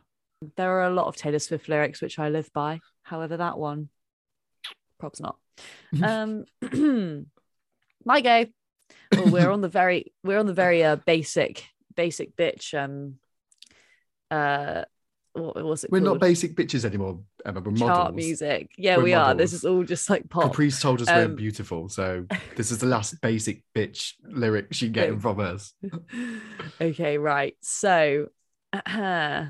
There 0.55 0.79
are 0.79 0.85
a 0.85 0.93
lot 0.93 1.07
of 1.07 1.15
Taylor 1.15 1.39
Swift 1.39 1.67
lyrics 1.67 2.01
which 2.01 2.19
I 2.19 2.29
live 2.29 2.51
by. 2.53 2.79
However, 3.01 3.37
that 3.37 3.57
one, 3.57 3.89
probs 5.01 5.21
not. 5.21 5.37
Um, 6.03 6.45
my 8.05 8.21
go. 8.21 8.45
Well, 9.11 9.31
we're 9.31 9.51
on 9.51 9.61
the 9.61 9.69
very 9.69 10.13
we're 10.23 10.39
on 10.39 10.45
the 10.45 10.53
very 10.53 10.83
uh, 10.83 10.97
basic 10.97 11.65
basic 11.95 12.35
bitch. 12.35 12.77
Um, 12.77 13.15
uh, 14.31 14.83
what 15.33 15.63
was 15.63 15.83
it? 15.83 15.91
We're 15.91 15.99
not 15.99 16.19
basic 16.19 16.55
bitches 16.55 16.83
anymore, 16.85 17.19
Emma. 17.45 17.61
We're 17.61 17.75
chart 17.75 17.97
models. 17.97 18.15
music. 18.15 18.71
Yeah, 18.77 18.97
We're 18.97 19.03
we 19.03 19.13
are. 19.13 19.33
This 19.35 19.53
is 19.53 19.65
all 19.65 19.83
just 19.83 20.09
like 20.09 20.27
pop. 20.29 20.43
Caprice 20.43 20.81
told 20.81 21.01
us 21.01 21.07
we're 21.07 21.25
Um, 21.25 21.35
beautiful. 21.35 21.89
So 21.89 22.25
this 22.55 22.71
is 22.71 22.79
the 22.79 22.87
last 22.87 23.21
basic 23.21 23.63
bitch 23.75 24.13
lyric 24.23 24.73
she 24.73 24.89
getting 24.89 25.19
from 25.19 25.39
us. 25.39 25.73
okay, 26.81 27.17
right. 27.17 27.55
So 27.61 28.27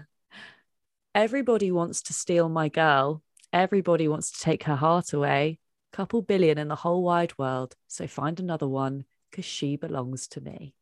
everybody 1.16 1.72
wants 1.72 2.02
to 2.04 2.14
steal 2.14 2.50
my 2.50 2.70
girl. 2.70 3.24
Everybody 3.54 4.08
wants 4.08 4.32
to 4.32 4.40
take 4.40 4.64
her 4.64 4.76
heart 4.76 5.14
away. 5.14 5.60
Couple 5.94 6.22
billion 6.22 6.58
in 6.58 6.68
the 6.68 6.76
whole 6.76 7.02
wide 7.02 7.38
world. 7.38 7.76
So 7.88 8.08
find 8.08 8.40
another 8.40 8.68
one 8.68 9.06
because 9.32 9.46
she 9.46 9.78
belongs 9.78 10.28
to 10.30 10.42
me. 10.42 10.74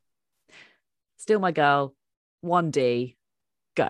Steal 1.17 1.39
my 1.39 1.51
girl. 1.51 1.95
1D. 2.43 3.15
Go. 3.75 3.89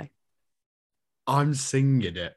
I'm 1.27 1.53
singing 1.53 2.17
it. 2.17 2.33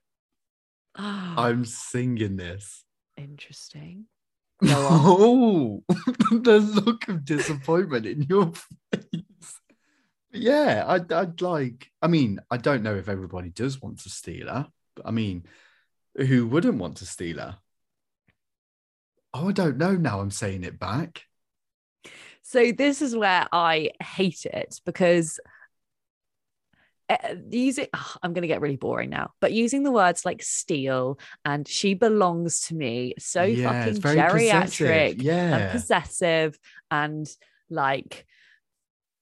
Oh, 0.96 1.34
I'm 1.36 1.64
singing 1.64 2.36
this. 2.36 2.84
interesting. 3.16 4.07
Oh, 4.64 5.84
the 5.88 6.59
look 6.59 7.07
of 7.09 7.24
disappointment 7.24 8.07
in 8.07 8.22
your 8.22 8.53
face. 8.92 9.61
Yeah, 10.32 10.84
I'd, 10.86 11.12
I'd 11.12 11.40
like, 11.40 11.90
I 12.03 12.09
mean, 12.09 12.40
I 12.51 12.57
don't 12.57 12.82
know 12.82 12.96
if 12.96 13.09
everybody 13.09 13.51
does 13.51 13.80
want 13.80 14.01
to 14.01 14.11
steal 14.11 14.49
her, 14.49 14.68
but 14.96 15.07
I 15.07 15.12
mean, 15.12 15.44
who 16.16 16.49
wouldn't 16.49 16.78
want 16.78 16.96
to 16.99 17.07
steal 17.07 17.38
her? 17.38 17.59
Oh, 19.32 19.49
I 19.49 19.53
don't 19.53 19.78
know 19.78 19.92
now. 19.92 20.20
I'm 20.20 20.32
saying 20.32 20.64
it 20.64 20.78
back. 20.78 21.22
So 22.42 22.72
this 22.72 23.01
is 23.03 23.14
where 23.14 23.46
I 23.53 23.90
hate 24.03 24.44
it 24.44 24.80
because 24.84 25.38
Eh, 27.09 27.17
eh, 27.23 27.35
using 27.51 27.87
oh, 27.95 28.15
I'm 28.23 28.35
going 28.35 28.43
to 28.43 28.49
get 28.49 28.61
really 28.61 28.77
boring 28.77 29.11
now, 29.11 29.31
but 29.41 29.53
using 29.53 29.83
the 29.83 29.91
words 29.91 30.25
like 30.27 30.43
steal 30.43 31.19
and 31.45 31.67
she 31.67 31.95
belongs 31.95 32.67
to 32.69 32.75
me 32.75 33.15
so 33.19 33.43
Yeah, 33.45 33.73
fucking 33.73 34.01
very 34.01 34.21
possessive. 34.31 34.87
geriatric 34.87 35.13
and 35.15 35.25
Yeah. 35.25 35.73
possessive 35.73 36.59
and 36.91 37.27
like 37.71 38.27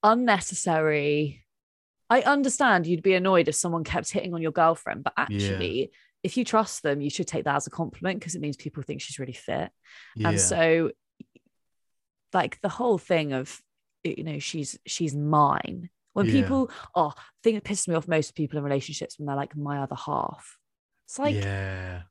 unnecessary. 0.03 1.45
I 2.09 2.22
understand 2.22 2.87
you'd 2.87 3.03
be 3.03 3.14
annoyed 3.14 3.49
if 3.49 3.55
someone 3.55 3.84
kept 3.84 4.11
hitting 4.12 4.34
on 4.34 4.43
your 4.43 4.53
girlfriend, 4.53 5.03
but 5.05 5.12
actually, 5.16 5.91
if 6.22 6.37
you 6.37 6.45
trust 6.45 6.82
them, 6.82 7.01
you 7.01 7.11
should 7.11 7.26
take 7.26 7.45
that 7.45 7.57
as 7.57 7.66
a 7.66 7.70
compliment 7.70 8.20
because 8.20 8.34
it 8.34 8.41
means 8.41 8.57
people 8.57 8.82
think 8.82 9.01
she's 9.01 9.18
really 9.18 9.32
fit. 9.32 9.70
Yeah. 10.16 10.28
And 10.28 10.41
so, 10.41 10.91
like 12.32 12.61
the 12.61 12.68
whole 12.68 12.99
thing 12.99 13.32
of, 13.32 13.61
you 14.05 14.24
know, 14.24 14.39
she's 14.39 14.78
she's 14.87 15.14
mine. 15.16 15.91
When 16.16 16.24
Yeah. 16.24 16.32
people, 16.32 16.70
oh, 16.94 17.10
the 17.10 17.42
thing 17.42 17.54
that 17.56 17.64
pisses 17.64 17.88
me 17.88 17.94
off 17.94 18.08
most 18.08 18.34
people 18.34 18.56
in 18.56 18.64
relationships 18.64 19.18
when 19.18 19.26
they're 19.26 19.36
like 19.36 19.54
my 19.54 19.82
other 19.82 19.96
half. 19.96 20.56
It's 21.04 21.18
like 21.18 21.34
yeah. 21.34 22.04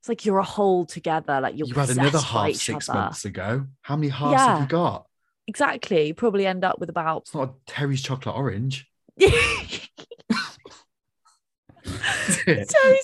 it's 0.00 0.08
like 0.08 0.26
you're 0.26 0.40
a 0.40 0.42
whole 0.42 0.84
together. 0.84 1.40
Like 1.40 1.56
you're 1.56 1.68
You 1.68 1.74
had 1.74 1.90
another 1.90 2.18
half 2.18 2.56
six 2.56 2.88
other. 2.88 2.98
months 2.98 3.24
ago. 3.24 3.68
How 3.82 3.94
many 3.94 4.08
halves 4.08 4.42
have 4.42 4.62
you 4.62 4.66
got? 4.66 5.06
Exactly. 5.46 6.08
You 6.08 6.14
probably 6.14 6.44
end 6.44 6.64
up 6.64 6.80
with 6.80 6.88
about 6.88 7.22
It's 7.22 7.34
not 7.36 7.50
a 7.50 7.52
Terry's 7.68 8.02
chocolate 8.02 8.34
orange. 8.34 8.84
Terry's 9.16 9.78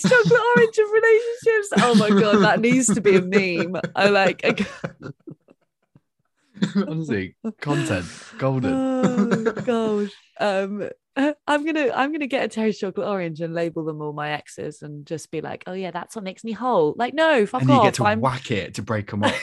chocolate 0.02 0.40
orange 0.56 0.78
of 0.78 0.90
relationships. 0.92 1.68
Oh 1.78 1.94
my 2.00 2.08
god, 2.08 2.38
that 2.42 2.60
needs 2.60 2.92
to 2.92 3.00
be 3.00 3.14
a 3.14 3.22
meme. 3.22 3.80
I 3.94 4.08
like. 4.08 4.42
Honestly, 6.76 7.36
content 7.60 8.06
golden. 8.38 8.72
oh 8.74 9.52
gosh. 9.66 10.10
Um, 10.40 10.88
I'm 11.46 11.64
gonna 11.64 11.90
I'm 11.94 12.12
gonna 12.12 12.26
get 12.26 12.44
a 12.44 12.48
Terry's 12.48 12.78
chocolate 12.78 13.06
orange 13.06 13.40
and 13.40 13.54
label 13.54 13.84
them 13.84 14.00
all 14.00 14.12
my 14.12 14.30
exes 14.30 14.82
and 14.82 15.06
just 15.06 15.30
be 15.30 15.40
like, 15.40 15.64
oh 15.66 15.72
yeah, 15.72 15.90
that's 15.90 16.16
what 16.16 16.24
makes 16.24 16.44
me 16.44 16.52
whole. 16.52 16.94
Like, 16.96 17.14
no, 17.14 17.44
fuck 17.46 17.62
and 17.62 17.70
you 17.70 17.76
off. 17.76 17.84
get 17.84 17.94
to 17.94 18.06
I'm 18.06 18.20
whack 18.20 18.50
it 18.50 18.74
to 18.74 18.82
break 18.82 19.10
them 19.10 19.24
up. 19.24 19.34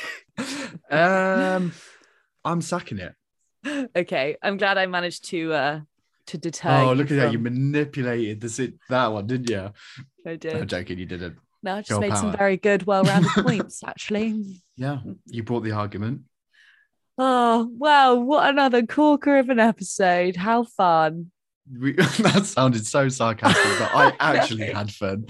um, 0.92 1.72
I'm 2.44 2.62
sacking 2.62 3.00
it. 3.00 3.90
okay. 3.96 4.38
I'm 4.42 4.58
glad 4.58 4.78
I 4.78 4.86
managed 4.88 5.26
to 5.30 5.54
uh 5.54 5.80
to 6.28 6.38
deter. 6.38 6.70
oh, 6.70 6.94
look 6.94 7.12
at 7.12 7.18
that! 7.18 7.32
You 7.32 7.40
manipulated 7.40 8.42
this 8.42 8.62
that 8.90 9.08
one, 9.08 9.28
didn't 9.28 9.50
you? 9.50 9.72
I 10.26 10.36
did. 10.36 10.56
I'm 10.56 10.68
joking. 10.68 11.00
You 11.00 11.06
didn't. 11.06 11.38
No, 11.62 11.76
I 11.76 11.80
just 11.82 11.90
Girl 11.90 12.00
made 12.00 12.16
some 12.16 12.32
very 12.32 12.56
good, 12.56 12.86
well-rounded 12.86 13.32
points, 13.32 13.84
actually. 13.84 14.62
Yeah, 14.78 15.00
you 15.26 15.44
brought 15.44 15.64
the 15.64 15.72
argument. 15.72 16.22
Oh 17.22 17.70
wow, 17.78 18.16
what 18.16 18.50
another 18.50 18.86
corker 18.86 19.38
of 19.40 19.50
an 19.50 19.60
episode. 19.60 20.38
How 20.38 20.64
fun. 20.64 21.32
We, 21.78 21.92
that 21.94 22.46
sounded 22.46 22.86
so 22.86 23.10
sarcastic, 23.10 23.78
but 23.78 23.92
I 23.94 24.14
actually 24.20 24.72
had 24.72 24.90
fun. 24.90 25.26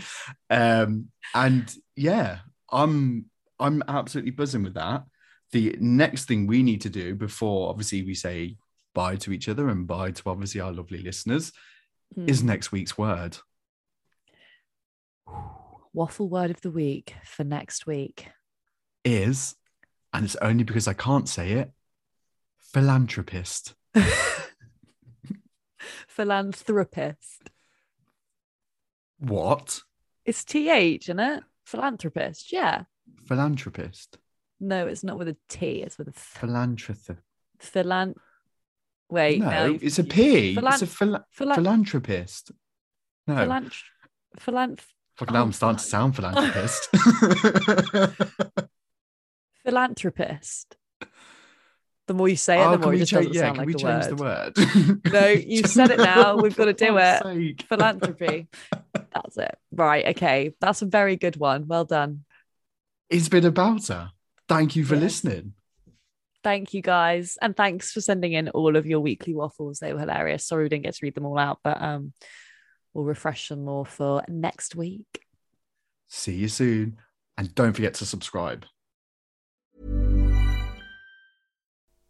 Um, 0.52 1.08
and 1.34 1.74
yeah, 1.96 2.40
I'm 2.72 3.26
I'm 3.60 3.82
absolutely 3.88 4.32
buzzing 4.32 4.62
with 4.64 4.76
that. 4.76 5.04
The 5.52 5.76
next 5.80 6.26
thing 6.26 6.46
we 6.46 6.62
need 6.62 6.82
to 6.82 6.90
do 6.92 7.16
before 7.16 7.70
obviously 7.70 8.04
we 8.04 8.14
say 8.14 8.58
bye 8.94 9.16
to 9.18 9.32
each 9.34 9.50
other 9.50 9.68
and 9.70 9.88
bye 9.88 10.12
to 10.12 10.30
obviously 10.30 10.62
our 10.62 10.72
lovely 10.72 11.00
listeners 11.00 11.52
is 12.28 12.42
Hmm. 12.42 12.48
next 12.48 12.72
week's 12.72 12.98
word. 12.98 13.38
waffle 15.94 16.30
word 16.30 16.52
of 16.52 16.62
the 16.62 16.70
week 16.72 17.16
for 17.26 17.44
next 17.44 17.88
week. 17.88 18.28
Is, 19.04 19.56
and 20.14 20.24
it's 20.24 20.36
only 20.38 20.64
because 20.64 20.88
I 20.88 20.94
can't 20.94 21.28
say 21.28 21.54
it, 21.54 21.72
philanthropist. 22.74 23.76
Philanthropist. 26.07 27.49
What? 29.20 29.82
It's 30.26 30.43
TH, 30.43 31.05
isn't 31.05 31.20
it? 31.20 31.43
Philanthropist. 31.65 32.51
Yeah. 32.51 32.84
Philanthropist. 33.26 34.17
No, 34.59 34.88
it's 34.88 35.03
not 35.03 35.17
with 35.17 35.30
a 35.30 35.38
T. 35.47 35.82
It's 35.82 35.97
with 35.97 36.09
a 36.09 36.11
th- 36.11 36.22
Philanthropist. 36.22 37.11
philan. 37.61 38.15
Wait, 39.09 39.39
No, 39.39 39.49
no, 39.49 39.80
it's 39.82 39.97
a 39.99 40.03
P. 40.03 40.55
Philan- 40.55 40.74
it's 40.74 40.82
a 40.84 40.88
phila- 40.88 41.26
philan- 41.38 41.55
philanthropist. 41.55 42.51
No. 43.28 43.36
Philanth. 43.36 43.76
Philanth. 44.39 44.82
Fucking 45.15 45.34
now 45.34 45.39
Oh, 45.39 45.43
I'm 45.45 45.53
starting 45.53 45.78
to 45.78 45.84
sound 45.84 46.15
philanthropist. 46.15 46.89
Philanthropist. 49.65 50.76
The 52.10 52.16
more 52.16 52.28
you 52.28 52.38
say 52.38 52.60
it, 52.60 52.66
oh, 52.66 52.72
the 52.72 52.80
more 52.80 52.93
it 52.95 52.97
just 52.97 53.12
change? 53.12 53.28
doesn't 53.28 53.36
Yeah, 53.36 53.41
sound 53.41 53.57
like 53.60 53.68
we 53.68 53.74
the 53.74 53.80
change 53.80 54.20
word. 54.20 54.55
the 54.55 54.95
word? 55.05 55.12
No, 55.14 55.28
you've 55.28 55.68
said 55.78 55.91
it 55.91 55.99
now. 55.99 56.38
We've 56.38 56.55
got 56.55 56.66
to 56.66 56.74
do 56.86 56.97
it. 56.97 57.22
sake. 57.22 57.62
Philanthropy. 57.70 58.47
That's 59.14 59.38
it. 59.38 59.55
Right. 59.72 60.07
Okay. 60.07 60.55
That's 60.60 60.82
a 60.82 60.88
very 60.88 61.18
good 61.18 61.38
one. 61.38 61.68
Well 61.68 61.86
done. 61.86 62.26
It's 63.12 63.30
been 63.30 63.45
about 63.45 63.86
her. 63.89 64.10
Thank 64.47 64.76
you 64.76 64.84
for 64.86 64.95
listening. 64.95 65.53
Thank 66.43 66.74
you 66.74 66.82
guys. 66.82 67.38
And 67.43 67.55
thanks 67.55 67.91
for 67.91 68.01
sending 68.01 68.34
in 68.34 68.49
all 68.49 68.76
of 68.76 68.88
your 68.88 69.01
weekly 69.01 69.36
waffles. 69.36 69.78
They 69.78 69.93
were 69.93 69.99
hilarious. 69.99 70.47
Sorry 70.47 70.64
we 70.64 70.70
didn't 70.70 70.86
get 70.86 70.95
to 70.95 70.99
read 71.03 71.14
them 71.14 71.28
all 71.28 71.38
out, 71.38 71.60
but 71.64 71.80
um 71.80 72.12
we'll 72.95 73.05
refresh 73.05 73.49
them 73.49 73.66
more 73.66 73.86
for 73.86 74.24
next 74.28 74.76
week. 74.76 75.26
See 76.07 76.34
you 76.34 76.47
soon. 76.47 76.97
And 77.38 77.53
don't 77.53 77.74
forget 77.74 77.93
to 77.95 78.05
subscribe. 78.07 78.66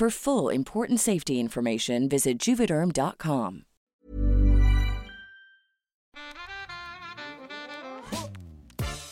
For 0.00 0.08
full 0.08 0.48
important 0.48 0.98
safety 0.98 1.38
information, 1.38 2.08
visit 2.08 2.38
juvederm.com. 2.38 3.64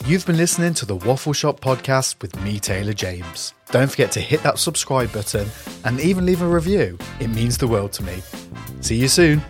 You've 0.06 0.24
been 0.24 0.38
listening 0.38 0.72
to 0.72 0.86
the 0.86 0.96
Waffle 0.96 1.34
Shop 1.34 1.60
podcast 1.60 2.22
with 2.22 2.40
me, 2.40 2.58
Taylor 2.58 2.94
James. 2.94 3.52
Don't 3.70 3.90
forget 3.90 4.10
to 4.12 4.20
hit 4.20 4.42
that 4.44 4.58
subscribe 4.58 5.12
button 5.12 5.50
and 5.84 6.00
even 6.00 6.24
leave 6.24 6.40
a 6.40 6.46
review. 6.46 6.96
It 7.20 7.28
means 7.28 7.58
the 7.58 7.68
world 7.68 7.92
to 7.92 8.02
me. 8.02 8.22
See 8.80 8.96
you 8.96 9.08
soon. 9.08 9.42